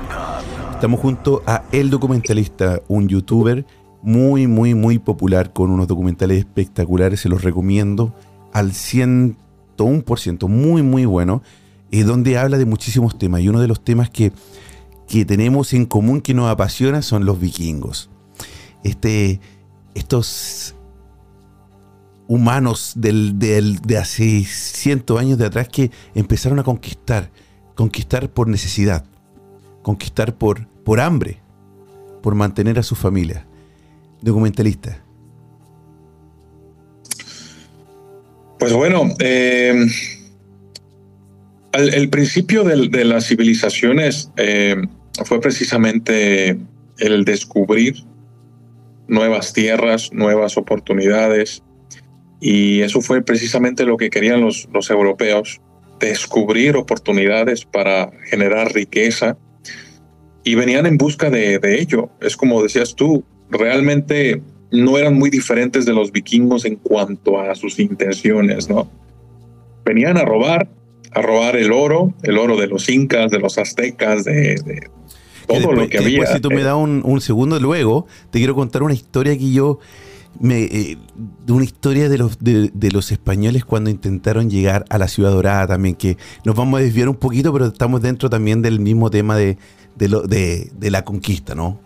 [0.71, 3.65] Estamos junto a El Documentalista, un youtuber
[4.01, 7.21] muy, muy, muy popular con unos documentales espectaculares.
[7.21, 8.15] Se los recomiendo
[8.51, 11.43] al 101%, muy, muy bueno.
[11.91, 13.41] y donde habla de muchísimos temas.
[13.41, 14.33] Y uno de los temas que,
[15.07, 18.09] que tenemos en común que nos apasiona son los vikingos.
[18.83, 19.39] Este,
[19.93, 20.74] estos
[22.27, 27.29] humanos del, de hace cientos años de atrás que empezaron a conquistar,
[27.75, 29.05] conquistar por necesidad,
[29.81, 31.39] conquistar por, por hambre,
[32.21, 33.45] por mantener a su familia.
[34.21, 35.03] Documentalista.
[38.57, 39.85] Pues bueno, eh,
[41.73, 44.75] el principio de, las civilizaciones eh,
[45.25, 46.57] fue precisamente
[46.97, 47.95] el descubrir
[49.07, 51.61] nuevas tierras, nuevas oportunidades,
[52.39, 55.61] y eso fue precisamente lo que querían los, los europeos,
[55.99, 59.37] descubrir oportunidades para generar riqueza
[60.43, 62.09] y venían en busca de, de ello.
[62.21, 67.55] Es como decías tú, realmente no eran muy diferentes de los vikingos en cuanto a
[67.55, 68.89] sus intenciones, ¿no?
[69.85, 70.67] Venían a robar,
[71.11, 74.55] a robar el oro, el oro de los incas, de los aztecas, de,
[75.47, 76.25] todo lo que, había.
[76.25, 79.79] si tú me das un, un, segundo luego, te quiero contar una historia que yo
[80.39, 80.97] me, eh,
[81.47, 85.95] una historia de los, de, los españoles cuando intentaron llegar a la ciudad dorada también,
[85.95, 89.57] que nos vamos a desviar un poquito, pero estamos dentro también del mismo tema de,
[89.95, 91.79] de, lo, de, la conquista, ¿no?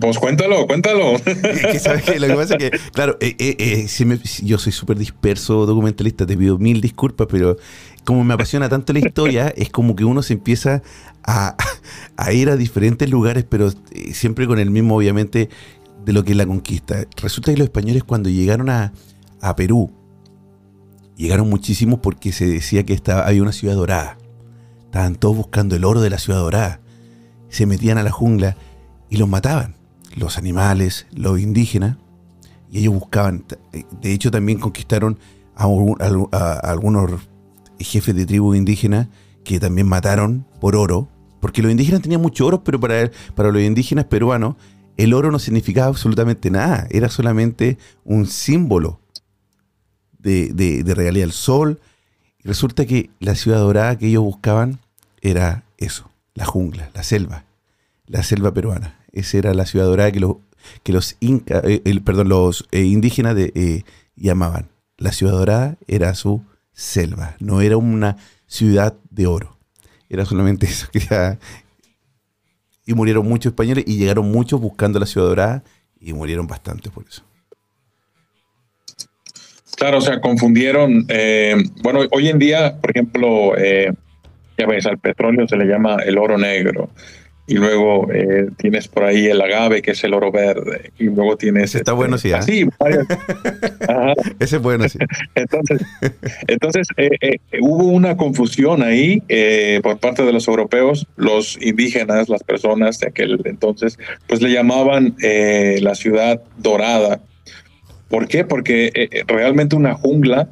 [0.00, 1.12] Pues cuéntalo, cuéntalo.
[1.12, 3.86] Lo que pasa es que, claro, eh, eh,
[4.42, 7.56] yo soy súper disperso documentalista, te pido mil disculpas, pero
[8.04, 10.82] como me apasiona tanto la historia, es como que uno se empieza
[11.22, 11.56] a,
[12.16, 13.72] a ir a diferentes lugares, pero
[14.12, 15.48] siempre con el mismo, obviamente,
[16.04, 17.06] de lo que es la conquista.
[17.16, 18.92] Resulta que los españoles cuando llegaron a,
[19.56, 19.90] Perú,
[21.16, 24.18] llegaron muchísimos porque se decía que estaba, había una ciudad dorada.
[24.84, 26.80] Estaban todos buscando el oro de la ciudad dorada.
[27.48, 28.56] Se metían a la jungla
[29.10, 29.76] y los mataban.
[30.16, 31.98] Los animales, los indígenas.
[32.70, 33.44] Y ellos buscaban.
[34.00, 35.18] De hecho, también conquistaron
[35.56, 35.64] a,
[36.62, 37.10] algunos
[37.78, 39.08] jefes de tribus indígenas
[39.44, 41.08] que también mataron por oro.
[41.40, 44.56] Porque los indígenas tenían mucho oro, pero para, para los indígenas peruanos
[44.96, 49.00] el oro no significaba absolutamente nada, era solamente un símbolo
[50.18, 51.80] de, de, realidad del sol.
[52.42, 54.80] Resulta que la ciudad dorada que ellos buscaban
[55.20, 57.44] era eso, la jungla, la selva,
[58.06, 58.98] la selva peruana.
[59.12, 60.36] Esa era la ciudad dorada que los,
[60.82, 63.82] que los eh, eh, indígenas eh,
[64.16, 64.68] llamaban.
[64.98, 69.56] la ciudad dorada era su selva, no era una ciudad de oro.
[70.08, 70.88] Era solamente eso.
[72.86, 75.64] Y murieron muchos españoles y llegaron muchos buscando la ciudad dorada
[76.00, 77.22] y murieron bastantes por eso.
[79.76, 81.04] Claro, o sea, confundieron.
[81.08, 83.92] Eh, bueno, hoy en día, por ejemplo, eh,
[84.56, 86.90] ya ves, al petróleo se le llama el oro negro.
[87.46, 90.92] Y luego eh, tienes por ahí el agave, que es el oro verde.
[90.98, 91.64] Y luego tienes.
[91.64, 92.32] Ese está este, bueno, sí.
[92.32, 92.42] ¿ah?
[92.42, 92.66] Sí,
[94.38, 94.98] Ese es bueno, sí.
[95.34, 95.82] entonces,
[96.46, 96.86] entonces
[97.60, 99.22] hubo una confusión ahí
[99.82, 101.06] por parte de los europeos.
[101.16, 107.20] Los indígenas, las personas de aquel entonces, pues le llamaban la ciudad dorada
[108.14, 108.44] ¿Por qué?
[108.44, 110.48] Porque eh, eh, realmente una jungla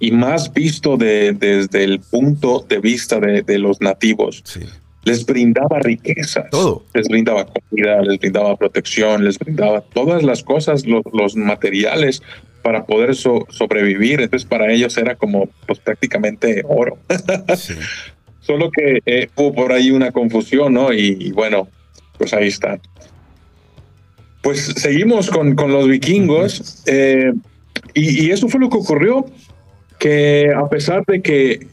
[0.00, 4.42] y más visto desde el punto de vista de, los nativos.
[5.04, 6.48] Les brindaba riqueza,
[6.94, 12.22] les brindaba comida, les brindaba protección, les brindaba todas las cosas, los, materiales
[12.62, 14.20] para poder sobrevivir.
[14.20, 16.98] Entonces para ellos era como pues, prácticamente oro.
[18.40, 20.92] Solo que eh, hubo por ahí una confusión, ¿no?
[20.92, 21.68] y bueno,
[22.18, 22.78] pues ahí está.
[24.42, 27.32] Pues seguimos con, con los vikingos eh,
[27.94, 29.24] y, eso fue lo que ocurrió,
[29.98, 31.66] que a pesar de que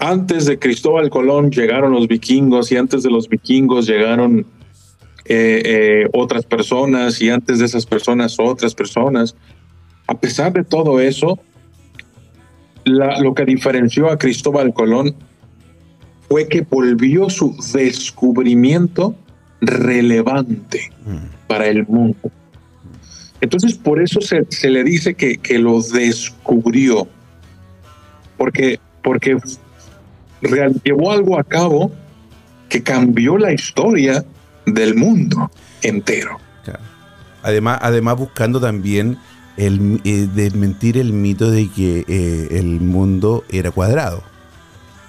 [0.00, 4.46] antes de Cristóbal Colón llegaron los vikingos y antes de los vikingos llegaron
[5.26, 9.36] eh, eh, otras personas y antes de esas personas otras personas,
[10.06, 11.38] a pesar de todo eso,
[12.84, 15.14] lo que diferenció a Cristóbal Colón
[16.28, 19.14] fue que volvió su descubrimiento
[19.60, 20.90] relevante.
[21.04, 22.30] Mm para el mundo.
[23.40, 27.08] Entonces, por eso se, se le dice que, que, lo descubrió,
[28.36, 29.36] porque, porque
[30.84, 31.92] llevó algo a cabo
[32.68, 34.24] que cambió la historia
[34.66, 35.50] del mundo
[35.82, 36.38] entero.
[37.42, 39.16] Además, además buscando también
[39.56, 44.22] el, eh, desmentir el mito de que eh, el mundo era cuadrado,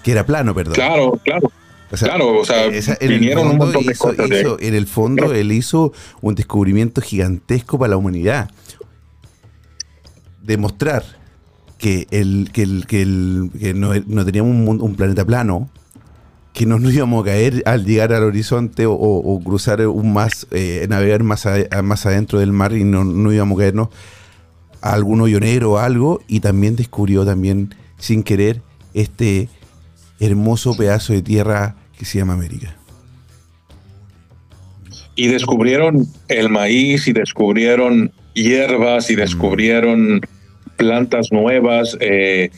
[0.02, 0.76] que era plano, perdón.
[0.76, 1.52] Claro, claro
[1.98, 2.67] claro, o sea,
[3.00, 4.30] vinieron un montón de cosas.
[4.60, 8.50] en el fondo, él hizo un descubrimiento gigantesco para la humanidad.
[10.41, 11.04] Demostrar
[11.82, 15.67] que, el, que, el, que, el, que no, teníamos un, planeta plano,
[16.54, 20.86] que no nos íbamos a caer al llegar al horizonte o, cruzar un más, eh,
[20.88, 21.48] navegar más,
[21.84, 23.89] más adentro del mar y no, no íbamos a caernos
[24.82, 28.62] a algún hoyo negro o algo, y también descubrió también, sin querer,
[28.94, 29.50] este
[30.20, 32.76] hermoso pedazo de tierra que se llama América.
[35.15, 40.22] Y descubrieron el maíz y descubrieron hierbas y descubrieron
[40.82, 42.50] plantas nuevas, eh,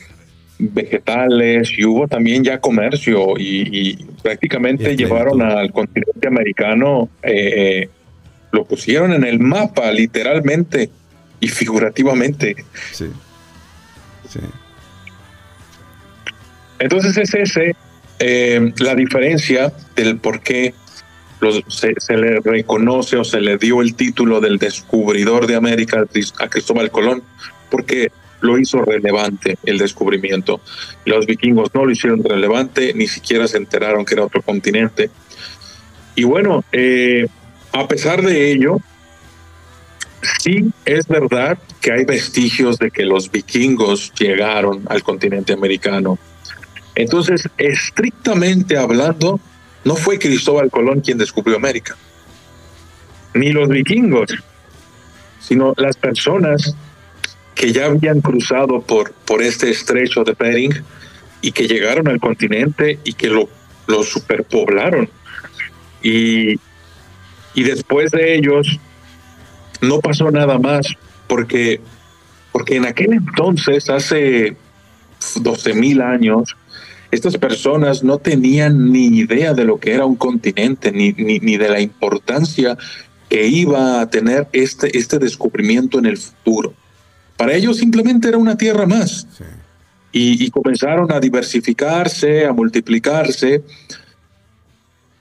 [0.58, 7.88] vegetales y hubo también ya comercio y, prácticamente llevaron al continente americano, eh, eh,
[8.52, 10.88] lo pusieron en el mapa literalmente
[11.38, 12.56] y figurativamente.
[12.92, 13.08] Sí.
[14.26, 14.40] sí.
[16.78, 17.76] Entonces es ese
[18.20, 20.72] eh, la diferencia del por qué
[21.68, 26.04] se, le reconoce o se le dio el título del descubridor de América
[26.38, 27.22] a Cristóbal Colón,
[27.70, 30.60] porque lo hizo relevante el descubrimiento.
[31.04, 35.10] Los vikingos no lo hicieron relevante, ni siquiera se enteraron que era otro continente.
[36.14, 37.26] Y bueno, eh,
[37.72, 38.78] a pesar de ello,
[40.40, 46.18] sí es verdad que hay vestigios de que los vikingos llegaron al continente americano
[46.94, 49.40] entonces, estrictamente hablando,
[49.84, 51.96] no fue Cristóbal Colón quien descubrió América,
[53.34, 54.30] ni los vikingos,
[55.40, 56.74] sino las personas
[57.54, 60.82] que ya habían cruzado por, por este estrecho de Bering
[61.40, 63.48] y que llegaron al continente y que lo,
[63.86, 65.08] lo superpoblaron.
[66.02, 66.58] Y,
[67.54, 68.80] y después de ellos
[69.80, 70.86] no pasó nada más,
[71.26, 71.80] porque,
[72.52, 74.56] porque en aquel entonces, hace
[75.36, 76.56] 12 mil años,
[77.14, 81.68] estas personas no tenían ni idea de lo que era un continente, ni, ni, de
[81.68, 82.76] la importancia
[83.28, 86.74] que iba a tener este, este descubrimiento en el futuro.
[87.36, 89.26] Para ellos simplemente era una tierra más.
[90.10, 93.62] Y, comenzaron a diversificarse, a multiplicarse,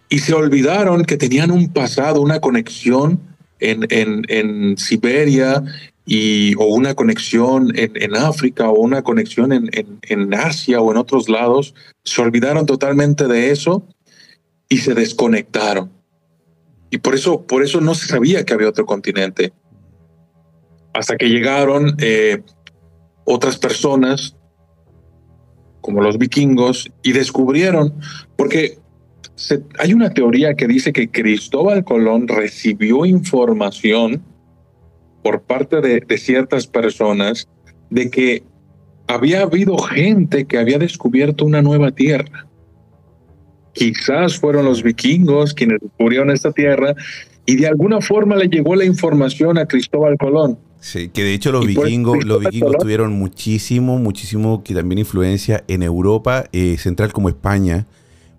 [0.09, 3.19] y se olvidaron que tenían un pasado, una conexión
[3.59, 5.63] en, en, en Siberia,
[6.05, 9.69] y, o una conexión en, África o una conexión en,
[10.01, 11.73] en, Asia o en otros lados,
[12.03, 13.87] se olvidaron totalmente de eso
[14.67, 15.91] y se desconectaron.
[16.89, 19.53] Y por eso, por eso no se sabía que había otro continente.
[20.93, 22.41] Hasta que llegaron eh,
[23.23, 24.35] otras personas,
[25.81, 27.93] como los vikingos, y descubrieron,
[28.35, 28.77] porque
[29.79, 34.21] hay una teoría que dice que Cristóbal Colón recibió información
[35.23, 37.47] por parte de, ciertas personas
[37.89, 38.43] de que
[39.07, 42.47] había habido gente que había descubierto una nueva tierra.
[43.73, 46.93] Quizás fueron los vikingos quienes descubrieron esta tierra
[47.45, 50.59] y de alguna forma le llegó la información a Cristóbal Colón.
[50.79, 55.81] Sí, que de hecho los vikingos, los vikingos tuvieron muchísimo, muchísimo que también influencia en
[55.81, 57.87] Europa eh, central como España,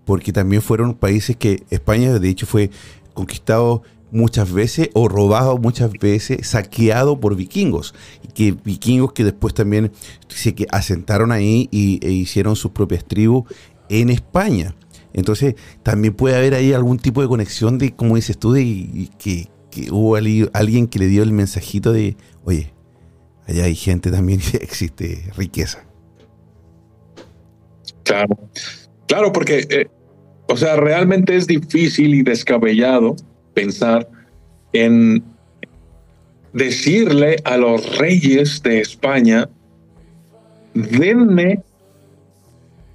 [0.05, 2.69] porque también fueron países que España de hecho fue
[3.15, 3.81] conquistado
[4.11, 7.93] muchas veces o robado muchas veces, saqueado por vikingos.
[8.33, 9.91] Que vikingos que después también
[10.27, 13.43] se que asentaron ahí y, e hicieron sus propias tribus
[13.89, 14.75] en España.
[15.13, 19.47] Entonces también puede haber ahí algún tipo de conexión de, como dices tú, de, que,
[19.71, 22.73] que hubo alguien que le dio el mensajito de, oye,
[23.47, 25.85] allá hay gente también y existe riqueza.
[28.03, 28.37] Claro,
[29.07, 29.87] claro, porque, eh,
[30.47, 33.15] o sea, realmente es difícil y descabellado
[33.55, 34.07] pensar
[34.73, 35.23] en
[36.53, 39.49] decirle a los reyes de España,
[40.73, 41.63] denme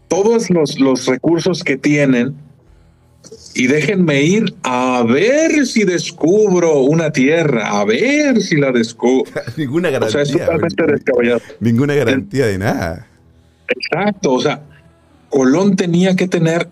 [0.09, 2.37] todos los, los recursos que tienen
[3.55, 9.31] y déjenme ir a ver si descubro una tierra, a ver si la descubro.
[9.57, 10.23] ninguna garantía.
[10.23, 11.41] O sea, es totalmente descabellado.
[11.59, 13.07] Ninguna garantía de nada.
[13.69, 14.63] Exacto, o sea,
[15.29, 16.69] Colón tenía que tener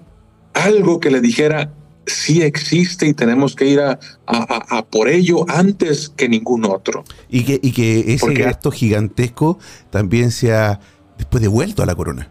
[0.54, 1.70] algo que le dijera
[2.08, 7.04] sí existe y tenemos que ir a, a, por ello antes que ningún otro.
[7.28, 9.58] Y que, y que ese gasto gigantesco
[9.90, 10.80] también sea
[11.16, 12.30] después devuelto a la corona.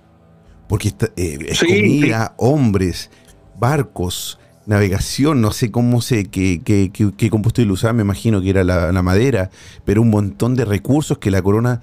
[0.68, 3.10] Porque eh, es comida, hombres,
[3.58, 8.64] barcos, navegación, no sé cómo sé qué, qué, qué, combustible usaba, me imagino que era
[8.64, 9.50] la, madera,
[9.86, 11.82] pero un montón de recursos que la corona,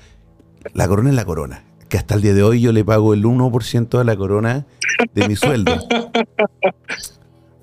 [0.74, 3.24] la corona es la corona, que hasta el día de hoy yo le pago el
[3.24, 4.66] 1% a la corona
[5.14, 5.78] de mi sueldo.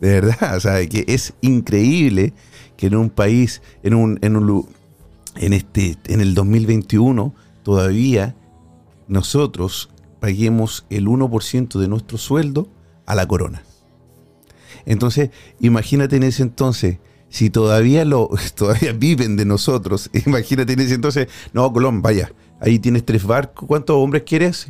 [0.01, 2.33] De verdad, o sea, que es increíble
[2.75, 4.67] que en un país, en un, en un
[5.35, 7.33] en este, en el 2021,
[7.63, 8.35] todavía
[9.07, 9.89] nosotros
[10.19, 12.67] paguemos el 1% de nuestro sueldo
[13.05, 13.63] a la corona.
[14.85, 15.29] Entonces,
[15.59, 16.97] imagínate en ese entonces,
[17.29, 22.79] si todavía lo todavía viven de nosotros, imagínate en ese entonces, no, Colón, vaya, ahí
[22.79, 24.67] tienes tres barcos, ¿cuántos hombres quieres?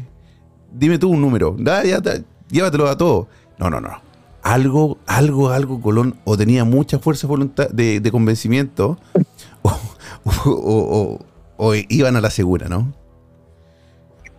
[0.74, 2.02] Dime tú un número, da, ya,
[2.50, 3.28] llévatelo a todos.
[3.58, 4.11] No, no, no.
[4.44, 8.98] Algo, algo, algo, Colón, o tenía mucha fuerza voluntad de, convencimiento,
[11.58, 12.94] o iban a la segura, ¿no?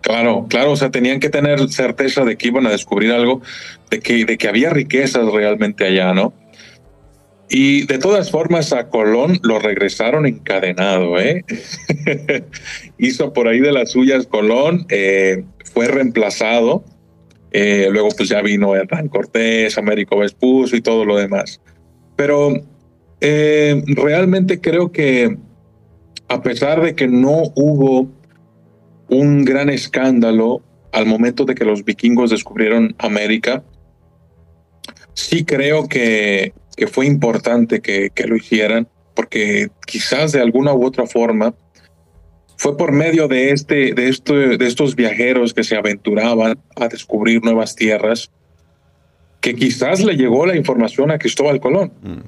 [0.03, 3.41] Claro, claro, o sea, tenían que tener certeza de que iban a descubrir algo,
[3.89, 6.35] de que, de que había riquezas realmente allá, ¿no?
[7.49, 11.45] Y de todas formas a Colón lo regresaron encadenado, ¿eh?
[12.99, 16.85] Hizo por ahí de las suyas Colón, eh, fue reemplazado,
[17.53, 21.61] eh, luego pues ya vino Hernán Cortés, Américo Vespucio y todo lo demás.
[22.17, 22.53] Pero
[23.21, 25.37] eh, realmente creo que
[26.29, 28.09] a pesar de que no hubo
[29.09, 33.63] un gran escándalo al momento de que los vikingos descubrieron América.
[35.15, 40.85] Sí creo que, que fue importante que, que, lo hicieran, porque quizás de alguna u
[40.85, 41.55] otra forma
[42.63, 47.43] fue por medio de, este, de, esto, de estos viajeros que se aventuraban a descubrir
[47.43, 48.31] nuevas tierras,
[49.41, 51.93] que quizás le llegó la información a Cristóbal Colón.
[52.03, 52.21] Mm.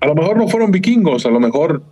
[0.00, 1.82] A lo mejor no fueron vikingos, a lo mejor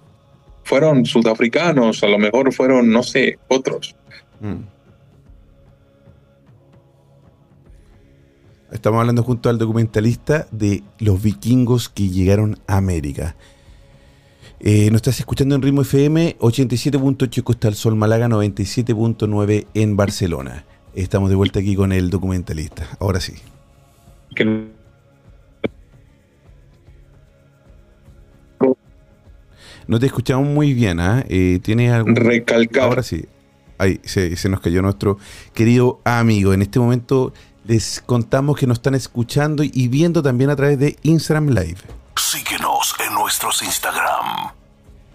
[0.64, 3.94] fueron sudafricanos, a lo mejor fueron, no sé, otros.
[4.40, 4.62] Mm.
[8.72, 13.36] Estamos hablando junto al documentalista de los vikingos que llegaron a América.
[14.62, 20.66] Eh, nos estás escuchando en Ritmo FM 87.8 Costa del Sol Málaga 97.9 en Barcelona.
[20.94, 22.86] Estamos de vuelta aquí con el documentalista.
[22.98, 23.34] Ahora sí.
[29.86, 31.24] No te escuchamos muy bien, ¿ah?
[31.30, 31.58] ¿eh?
[31.62, 32.16] ¿Tienes algún...
[32.16, 32.84] Recalcar.
[32.84, 33.24] Ahora sí.
[33.78, 35.16] Ahí se, nos cayó nuestro
[35.54, 36.52] querido amigo.
[36.52, 37.32] En este momento
[37.64, 41.99] les contamos que nos están escuchando y viendo también a través de Instagram Live.
[42.30, 44.52] Síguenos en nuestros Instagram.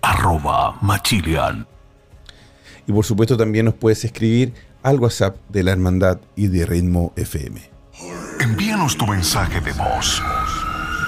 [0.01, 1.65] Arroba Machilian.
[2.85, 4.53] Y por supuesto también nos puedes escribir
[4.83, 7.71] al WhatsApp de la Hermandad y de Ritmo FM.
[8.41, 10.21] Envíanos tu mensaje de voz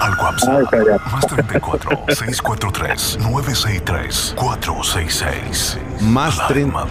[0.00, 0.72] al WhatsApp
[1.12, 6.86] más 34 643 963 466 más 30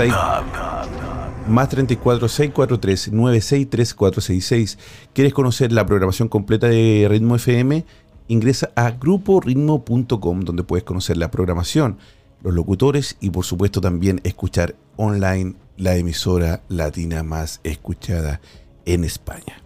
[1.47, 4.77] más 34 643 963 466
[5.13, 7.83] ¿Quieres conocer la programación completa de Ritmo FM?
[8.27, 11.97] Ingresa a gruporitmo.com donde puedes conocer la programación,
[12.43, 18.41] los locutores y por supuesto también escuchar online la emisora latina más escuchada
[18.85, 19.61] en España.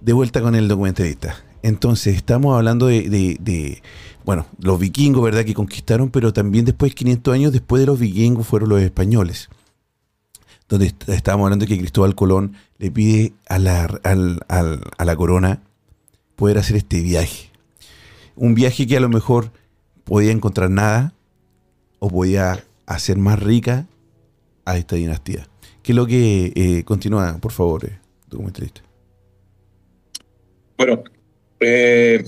[0.00, 1.36] De vuelta con el documentalista.
[1.62, 3.82] Entonces, estamos hablando de,
[4.24, 5.44] bueno, los vikingos, ¿verdad?
[5.44, 9.48] Que conquistaron, pero también después, 500 años después de los vikingos, fueron los españoles.
[10.68, 15.62] donde estábamos hablando que Cristóbal Colón le pide a la corona
[16.38, 17.50] poder hacer este viaje.
[18.36, 19.50] Un viaje que a lo mejor
[20.04, 21.12] podía encontrar nada
[21.98, 23.88] o podía hacer más rica
[24.64, 25.48] a esta dinastía.
[25.82, 28.82] ¿Qué es lo que eh, continúa, por favor, eh, documentalista?
[30.76, 31.02] Bueno,
[31.58, 32.22] eh,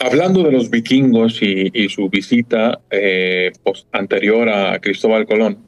[0.00, 3.52] hablando de los vikingos y, su visita eh,
[3.92, 5.58] anterior a Cristóbal Colón,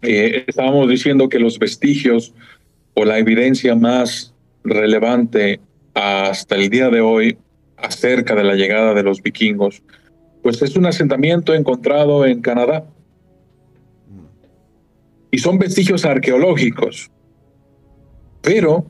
[0.00, 2.32] estábamos diciendo que los vestigios
[2.94, 4.32] o la evidencia más
[4.62, 5.60] relevante
[5.94, 7.38] hasta el día de hoy
[7.76, 9.82] acerca de la llegada de los vikingos,
[10.42, 12.84] pues es un asentamiento encontrado en Canadá.
[15.30, 17.10] Y son vestigios arqueológicos.
[18.42, 18.86] Pero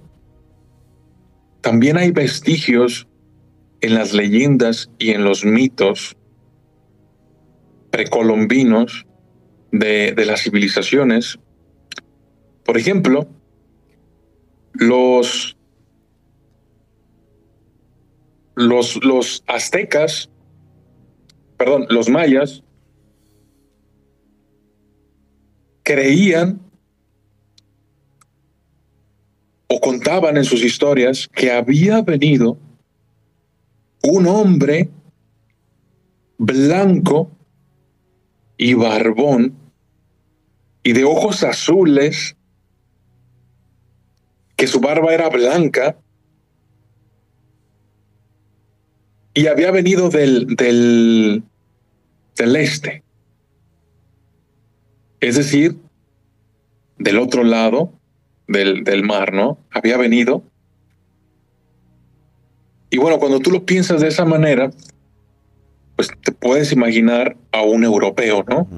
[1.61, 3.07] también hay vestigios
[3.81, 6.17] en las leyendas y en los mitos
[7.91, 9.07] precolombinos
[9.71, 11.39] de, de las civilizaciones.
[12.65, 13.29] Por ejemplo,
[14.73, 15.57] los,
[18.55, 20.29] los, los aztecas,
[21.57, 22.63] perdón, los mayas,
[25.83, 26.61] creían
[29.69, 32.59] o contaban en sus historias que había venido
[34.03, 34.91] un hombre
[36.39, 37.31] blanco
[38.57, 39.57] y barbón
[40.83, 42.37] y de ojos azules,
[44.57, 45.97] que su barba era blanca
[49.35, 51.43] y había venido del, del,
[52.37, 53.03] del este.
[55.21, 55.77] Es decir,
[56.99, 57.93] del otro lado
[58.49, 59.59] del, del mar, ¿no?
[59.71, 60.45] Había venido
[62.93, 64.71] y bueno, cuando tú lo piensas de esa manera,
[65.97, 68.69] pues te puedes imaginar a un europeo, ¿no?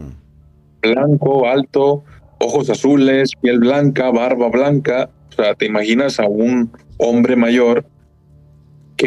[0.80, 2.04] Blanco, alto,
[2.38, 5.10] ojos azules, piel blanca, barba blanca.
[5.30, 7.86] O sea, te imaginas a un hombre mayor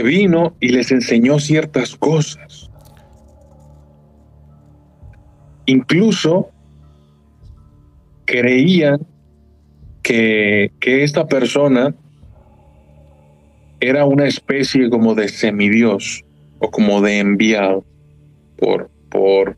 [0.02, 2.70] vino y les enseñó ciertas cosas.
[5.66, 6.50] Incluso
[8.26, 9.06] creían
[10.02, 11.94] que, que esta persona
[13.80, 16.24] era una especie como de semidios
[16.60, 17.86] o como de enviado
[18.58, 19.58] por, por,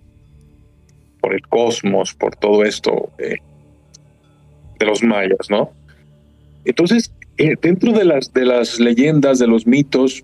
[1.22, 5.72] por el cosmos, por todo esto de los mayas, ¿no?
[6.66, 10.24] Entonces, eh, dentro de las, de las leyendas, de los mitos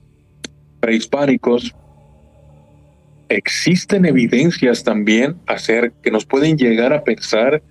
[0.85, 1.73] prehispánicos,
[3.27, 7.63] existen evidencias también hacer que nos pueden llegar a pensar,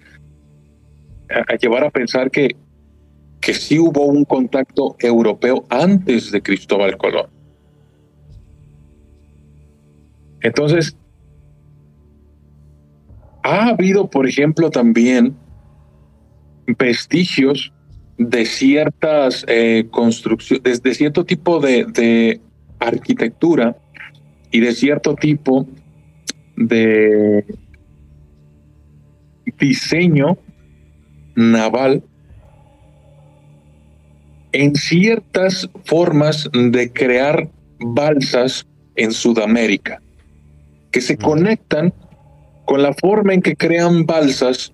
[1.31, 2.57] a llevar a pensar que
[3.41, 7.27] que sí hubo un contacto europeo antes de Cristóbal Colón.
[10.41, 10.97] Entonces,
[13.43, 15.37] ha habido, por ejemplo, también
[16.79, 17.71] vestigios
[18.17, 22.41] de ciertas eh, construcciones, de cierto tipo de, de
[22.87, 23.76] arquitectura
[24.51, 25.66] y de cierto tipo
[26.57, 27.45] de
[29.59, 30.39] diseño
[31.35, 32.03] naval
[34.53, 37.49] en ciertas formas de crear
[37.80, 40.01] balsas en Sudamérica,
[40.93, 41.93] que se conectan
[42.64, 44.72] con la forma en que crean balsas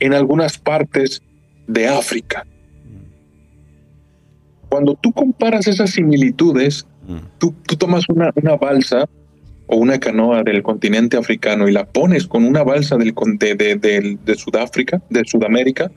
[0.00, 1.22] en algunas partes
[1.66, 2.46] de África.
[4.68, 6.86] Cuando tú comparas esas similitudes,
[7.38, 9.08] tú, tomas una, una, balsa
[9.66, 14.34] o una canoa del continente africano y la pones con una balsa del, de, de
[14.34, 15.90] Sudáfrica, de Sudamérica,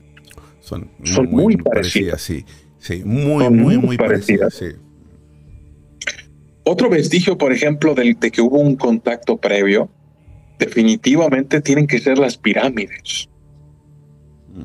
[0.60, 0.88] son,
[1.30, 2.22] muy, parecidas.
[2.22, 2.44] sí.
[2.78, 4.60] Sí, muy, muy, muy, parecidas.
[6.64, 9.88] Otro vestigio, por ejemplo, de, de, que hubo un contacto previo,
[10.58, 13.28] definitivamente tienen que ser las pirámides.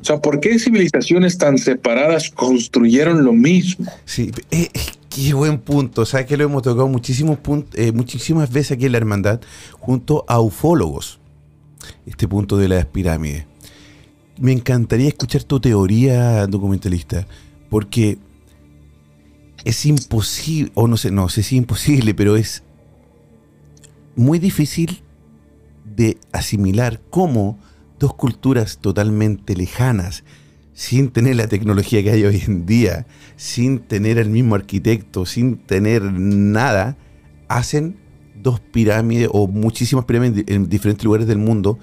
[0.00, 3.90] O sea, ¿por qué civilizaciones tan separadas construyeron lo mismo?
[4.04, 6.04] Sí, eh, eh, qué buen punto.
[6.04, 7.38] Sea, que lo hemos tocado muchísimos
[7.74, 9.40] eh, muchísimas veces aquí en la hermandad,
[9.72, 11.20] junto a ufólogos,
[12.06, 13.46] este punto de las pirámides
[14.38, 17.26] me encantaría escuchar tu teoría documentalista,
[17.68, 18.18] porque
[19.64, 22.62] es imposible, o no sé, no sé si es imposible, pero es
[24.16, 25.02] muy difícil
[25.84, 27.58] de asimilar cómo
[27.98, 30.24] dos culturas totalmente lejanas,
[30.72, 35.58] sin tener la tecnología que hay hoy en día, sin tener el mismo arquitecto, sin
[35.58, 36.96] tener nada,
[37.48, 37.96] hacen
[38.40, 41.78] dos pirámides o muchísimas pirámides en diferentes lugares del mundo,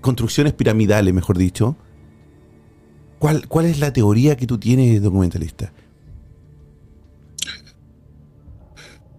[0.00, 1.76] construcciones piramidales, mejor dicho,
[3.22, 5.72] ¿Cuál, ¿Cuál es la teoría que tú tienes, documentalista?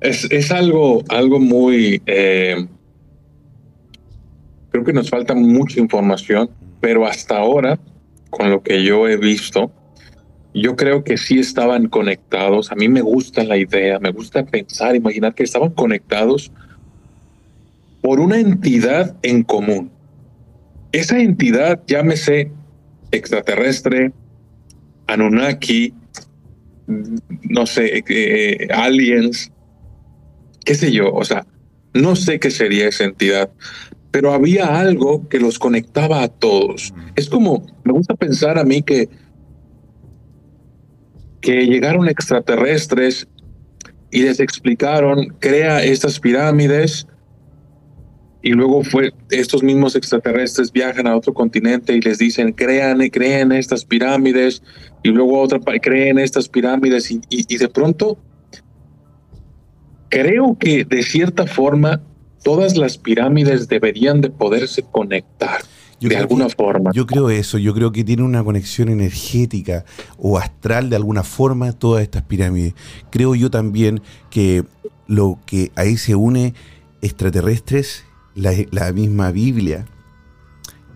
[0.01, 2.01] Es, es algo, algo muy...
[2.05, 2.67] Eh,
[4.73, 6.49] creo que nos falta mucha información
[6.83, 7.79] pero hasta ahora,
[8.29, 9.71] con lo que yo he visto,
[10.53, 12.73] yo creo que sí estaban conectados.
[12.73, 16.51] A mí me gusta la idea, me gusta pensar, imaginar que estaban conectados
[18.01, 19.91] por una entidad en común.
[20.91, 22.51] Esa entidad, llámese
[23.11, 24.11] extraterrestre,
[25.07, 25.93] Anunnaki,
[27.43, 29.53] no sé, eh, aliens,
[30.65, 31.47] qué sé yo, o sea,
[31.93, 33.49] no sé qué sería esa entidad,
[34.13, 36.93] pero había algo que los conectaba a todos.
[37.15, 39.09] Es como, me gusta pensar a mí que
[41.41, 43.27] que llegaron extraterrestres
[44.11, 47.05] y les explicaron, crea estas pirámides,
[48.41, 53.51] y luego fue, estos mismos extraterrestres viajan a otro continente y les dicen, crean, creen
[53.51, 54.61] estas pirámides,
[55.01, 58.17] y luego otra, creen estas pirámides, y, y de pronto,
[60.09, 62.01] creo que de cierta forma,
[62.43, 65.61] todas las pirámides deberían de poderse conectar
[66.09, 66.91] de alguna forma.
[66.93, 69.85] Yo creo eso, yo creo que tiene una conexión energética
[70.17, 72.73] o astral de alguna forma todas estas pirámides.
[73.09, 74.65] Creo yo también que
[75.07, 76.53] lo que ahí se une
[77.01, 78.03] extraterrestres,
[78.35, 79.85] la, misma Biblia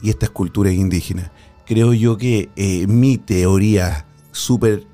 [0.01, 1.31] y estas culturas indígenas.
[1.65, 4.85] Creo yo que eh, mi teoría súper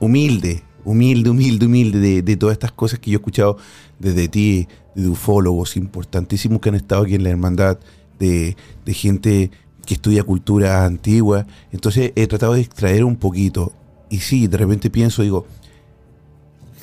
[0.00, 3.58] humilde, humilde, humilde, humilde de, de, todas estas cosas que yo he escuchado
[3.98, 4.68] desde ti,
[5.02, 7.78] de ufólogos importantísimos que han estado aquí en la hermandad,
[8.18, 9.50] de, gente
[9.86, 11.46] que estudia cultura antigua.
[11.70, 13.72] Entonces he tratado de extraer un poquito.
[14.10, 15.46] Y sí, de repente pienso, digo,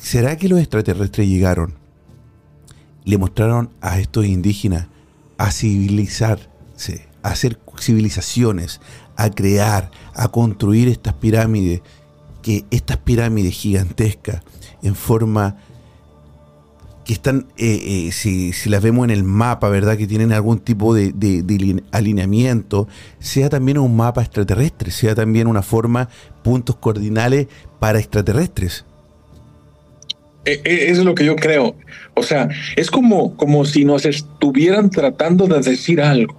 [0.00, 1.74] ¿será que los extraterrestres llegaron?
[3.04, 4.86] Le mostraron a estos indígenas
[5.36, 8.80] a civilizarse, a hacer civilizaciones,
[9.16, 11.82] a crear, a construir estas pirámides,
[12.40, 14.40] que estas pirámides gigantescas
[14.82, 15.56] en forma
[17.06, 19.96] que están, eh, eh, si, las vemos en el mapa, ¿verdad?
[19.96, 21.12] Que tienen algún tipo de,
[21.92, 22.88] alineamiento,
[23.20, 26.08] sea también un mapa extraterrestre, sea también una forma,
[26.42, 27.46] puntos coordinales
[27.78, 28.84] para extraterrestres.
[30.44, 31.76] E, e, es lo que yo creo.
[32.14, 36.34] O sea, es como, como si nos estuvieran tratando de decir algo.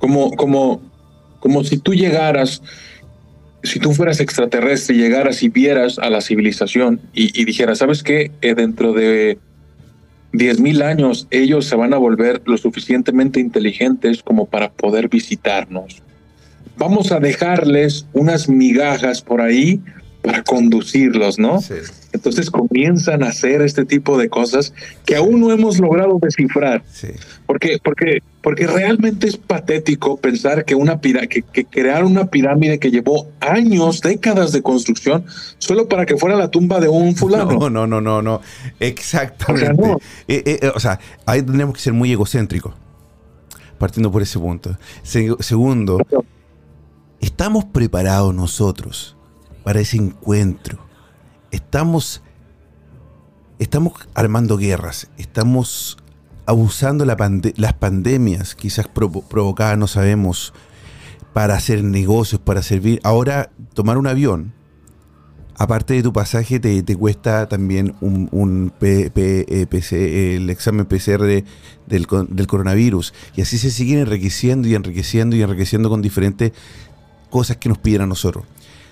[0.00, 0.82] Como, como,
[1.40, 2.62] como si tú llegaras
[3.62, 8.30] si tú fueras extraterrestre, llegaras y vieras a la civilización y, dijeras, ¿sabes qué?
[8.40, 9.38] Eh, dentro de
[10.32, 16.02] 10.000 años ellos se van a volver lo suficientemente inteligentes como para poder visitarnos.
[16.76, 19.80] Vamos a dejarles unas migajas por ahí
[20.22, 21.58] para conducirlos, ¿no?
[22.12, 24.74] Entonces comienzan a hacer este tipo de cosas
[25.06, 26.82] que aún no hemos logrado descifrar.
[27.46, 32.90] Porque, porque, porque realmente es patético pensar que, una que, que crear una pirámide que
[32.90, 35.24] llevó años, décadas de construcción,
[35.58, 37.52] solo para que fuera la tumba de un fulano.
[37.52, 38.40] No, no, no, no, no.
[38.78, 39.82] Exactamente.
[39.82, 39.96] O sea,
[40.28, 42.74] eh, eh, eh, o sea ahí tenemos que ser muy egocéntricos,
[43.78, 44.76] partiendo por ese punto.
[45.02, 45.98] segundo,
[47.20, 49.16] ¿estamos preparados nosotros?
[49.64, 50.78] Para ese encuentro.
[51.50, 52.22] Estamos,
[53.58, 55.98] estamos armando guerras, estamos
[56.46, 57.16] abusando la
[57.56, 60.52] las pandemias, quizás provocadas, no sabemos,
[61.32, 63.00] para hacer negocios, para servir.
[63.04, 64.52] Ahora, tomar un avión,
[65.56, 71.44] aparte de tu pasaje, te, cuesta también un, eh, el examen PCR del,
[71.86, 73.12] del, coronavirus.
[73.36, 76.52] Y así se siguen enriqueciendo y enriqueciendo y enriqueciendo con diferentes
[77.28, 78.44] cosas que nos piden a nosotros.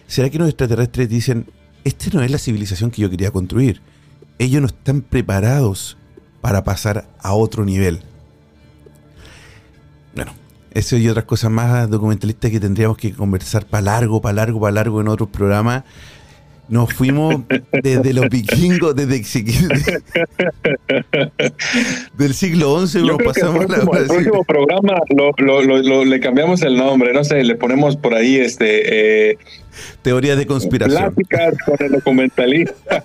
[0.08, 1.50] ¿Será que los extraterrestres dicen,
[1.84, 3.82] esta no es la civilización que yo quería construir?
[4.38, 5.98] Ellos no están preparados
[6.40, 8.00] para pasar a otro nivel.
[10.14, 10.32] Bueno,
[10.72, 14.72] eso y otras cosas más documentalistas que tendríamos que conversar para largo, para largo, para
[14.72, 15.84] largo en otros programas.
[16.68, 17.42] Nos fuimos
[17.82, 19.22] desde los vikingos, desde
[22.18, 27.14] del siglo XI, nos pasamos el próximo, el próximo programa lo, le cambiamos el nombre,
[27.14, 29.38] no sé, le ponemos por ahí este eh,
[30.02, 31.14] teoría de conspiración.
[31.14, 33.04] Pláticas con el documentalista.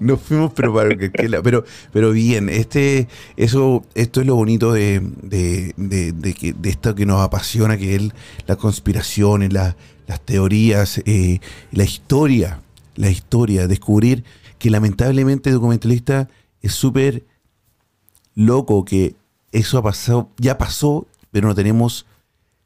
[0.00, 0.74] Nos fuimos, pero,
[1.42, 7.20] pero, pero bien, este, eso, esto es lo bonito de, de, de, esto que nos
[7.20, 8.02] apasiona, que es
[8.46, 9.76] la conspiración, la,
[10.06, 11.40] las teorías, eh,
[11.70, 12.60] la historia,
[12.96, 14.24] la historia, descubrir
[14.58, 16.28] que lamentablemente el documentalista
[16.60, 17.24] es súper
[18.34, 19.14] loco, que
[19.50, 22.06] eso ha pasado, ya pasó, pero no tenemos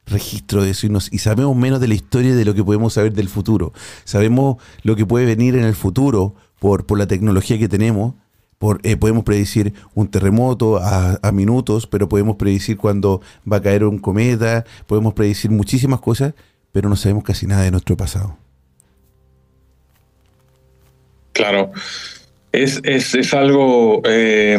[0.06, 3.28] registro de eso y, sabemos menos de la historia de lo que podemos saber del
[3.28, 3.72] futuro.
[4.04, 8.14] Sabemos lo que puede venir en el futuro por, por la tecnología que tenemos.
[8.58, 13.20] Por, eh, podemos predecir un terremoto a, a, minutos, pero podemos predecir cuando
[13.50, 16.32] va a caer un cometa, podemos predecir muchísimas cosas,
[16.76, 18.36] pero no sabemos casi nada de nuestro pasado.
[21.32, 21.72] Claro,
[22.52, 24.02] es, es, es algo...
[24.04, 24.58] Eh,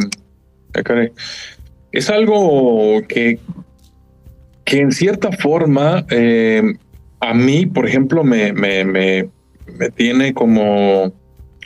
[1.91, 3.37] es algo que,
[4.65, 6.63] que en cierta forma eh,
[7.19, 9.29] a mí, por ejemplo, me, me, me,
[9.77, 11.13] me tiene como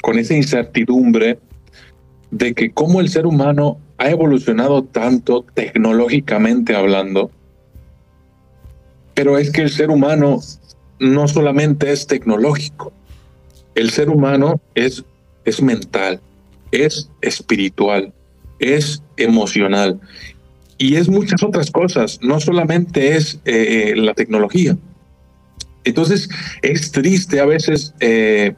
[0.02, 1.40] con esa incertidumbre
[2.30, 7.32] de que cómo el ser humano ha evolucionado tanto tecnológicamente hablando,
[9.22, 10.40] pero es que el ser humano
[10.98, 12.92] no solamente es tecnológico,
[13.76, 15.06] el ser humano es,
[15.46, 16.20] es mental,
[16.72, 18.12] es espiritual,
[18.58, 20.00] es emocional
[20.80, 24.76] y es muchas otras cosas, no solamente es eh, la tecnología.
[25.84, 26.28] Entonces
[26.64, 28.56] es triste a veces eh,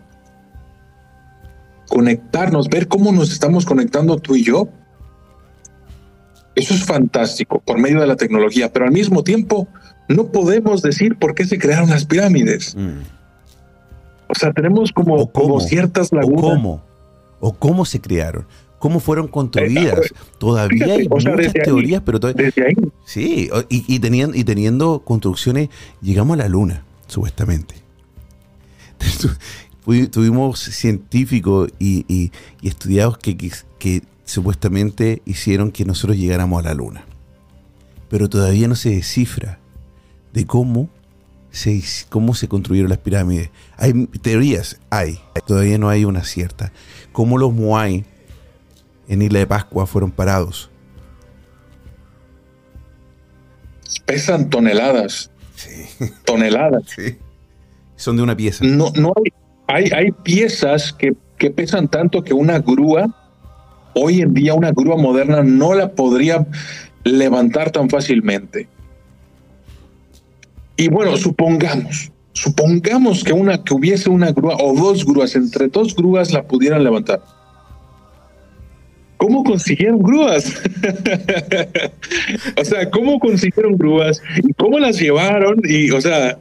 [1.89, 4.69] conectarnos, ver cómo nos estamos conectando tú y yo.
[6.55, 9.67] Eso es fantástico por medio de la tecnología, pero al mismo tiempo
[10.07, 12.75] no podemos decir por qué se crearon las pirámides.
[12.75, 13.01] Mm.
[14.27, 16.43] O sea, tenemos como, como ciertas lagunas.
[16.43, 16.83] O cómo,
[17.39, 18.45] o cómo se crearon
[18.83, 20.13] cómo fueron construidas.
[20.39, 22.51] Todavía hay muchas teorías, pero todavía...
[23.05, 25.69] Sí, y, teniendo, y teniendo construcciones,
[26.01, 27.75] llegamos a la luna, supuestamente.
[30.11, 32.29] Tuvimos científicos y,
[32.61, 37.05] estudiados que, que, supuestamente hicieron que nosotros llegáramos a la luna.
[38.09, 39.59] Pero todavía no se descifra
[40.33, 40.89] de cómo
[41.51, 43.49] se, cómo se construyeron las pirámides.
[43.77, 46.71] Hay teorías, hay, todavía no hay una cierta.
[47.11, 48.03] Cómo los Moai
[49.07, 50.69] en Isla de Pascua fueron parados.
[54.05, 55.29] Pesan toneladas.
[55.55, 55.85] Sí.
[56.25, 56.83] Toneladas.
[56.95, 57.17] Sí.
[57.95, 58.65] Son de una pieza.
[58.65, 59.13] No, no
[59.67, 63.15] hay, hay, piezas que, que pesan tanto que una grúa,
[63.93, 66.47] hoy en día una grúa moderna no la podría
[67.03, 68.67] levantar tan fácilmente.
[70.77, 75.95] Y bueno, supongamos, supongamos que una que hubiese una grúa o dos grúas, entre dos
[75.95, 77.21] grúas la pudieran levantar.
[79.17, 80.61] ¿Cómo consiguieron grúas?
[82.59, 84.21] o sea, ¿cómo consiguieron grúas?
[84.43, 85.61] ¿Y cómo las llevaron?
[85.63, 86.37] Y, o sea,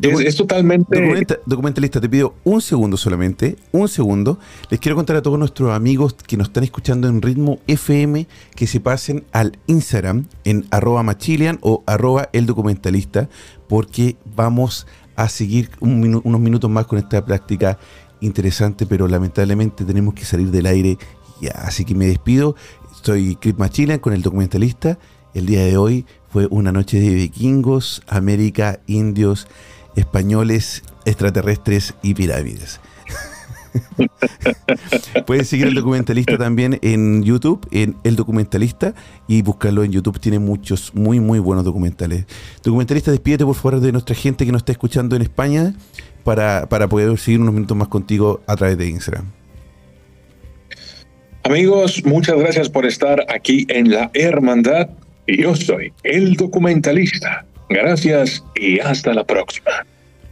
[0.00, 1.38] es, totalmente...
[1.46, 4.38] documentalista, te pido un segundo solamente, un segundo.
[4.70, 8.66] Les quiero contar a todos nuestros amigos que nos están escuchando en ritmo FM que
[8.66, 13.28] se pasen al Instagram en arroba machilian o arroba el documentalista
[13.68, 14.86] porque vamos
[15.16, 17.78] a seguir unos minutos más con esta práctica
[18.20, 20.98] interesante, pero lamentablemente tenemos que salir del aire
[21.40, 22.56] ya, así que me despido.
[23.02, 24.98] Soy Chris Machilian con el documentalista.
[25.34, 29.46] El día de hoy fue una noche de vikingos, América, indios,
[29.96, 32.80] españoles, extraterrestres y pirámides.
[35.26, 38.94] Puedes seguir el documentalista también en YouTube, en El Documentalista,
[39.28, 40.20] y buscarlo en YouTube.
[40.20, 42.26] Tiene muchos muy, muy buenos documentales.
[42.62, 45.74] Documentalista, despídete por favor de nuestra gente que nos está escuchando en España
[46.24, 49.26] para, para poder seguir unos minutos más contigo a través de Instagram.
[51.44, 54.88] Amigos, muchas gracias por estar aquí en la Hermandad.
[55.28, 57.46] Yo soy el documentalista.
[57.68, 59.70] Gracias y hasta la próxima.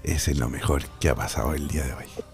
[0.02, 2.33] Ese es lo mejor que ha pasado el día de hoy.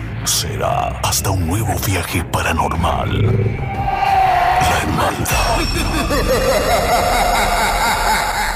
[0.25, 3.21] Será hasta un nuevo viaje paranormal.
[4.61, 5.57] La hermandad.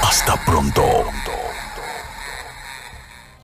[0.02, 0.82] Hasta pronto.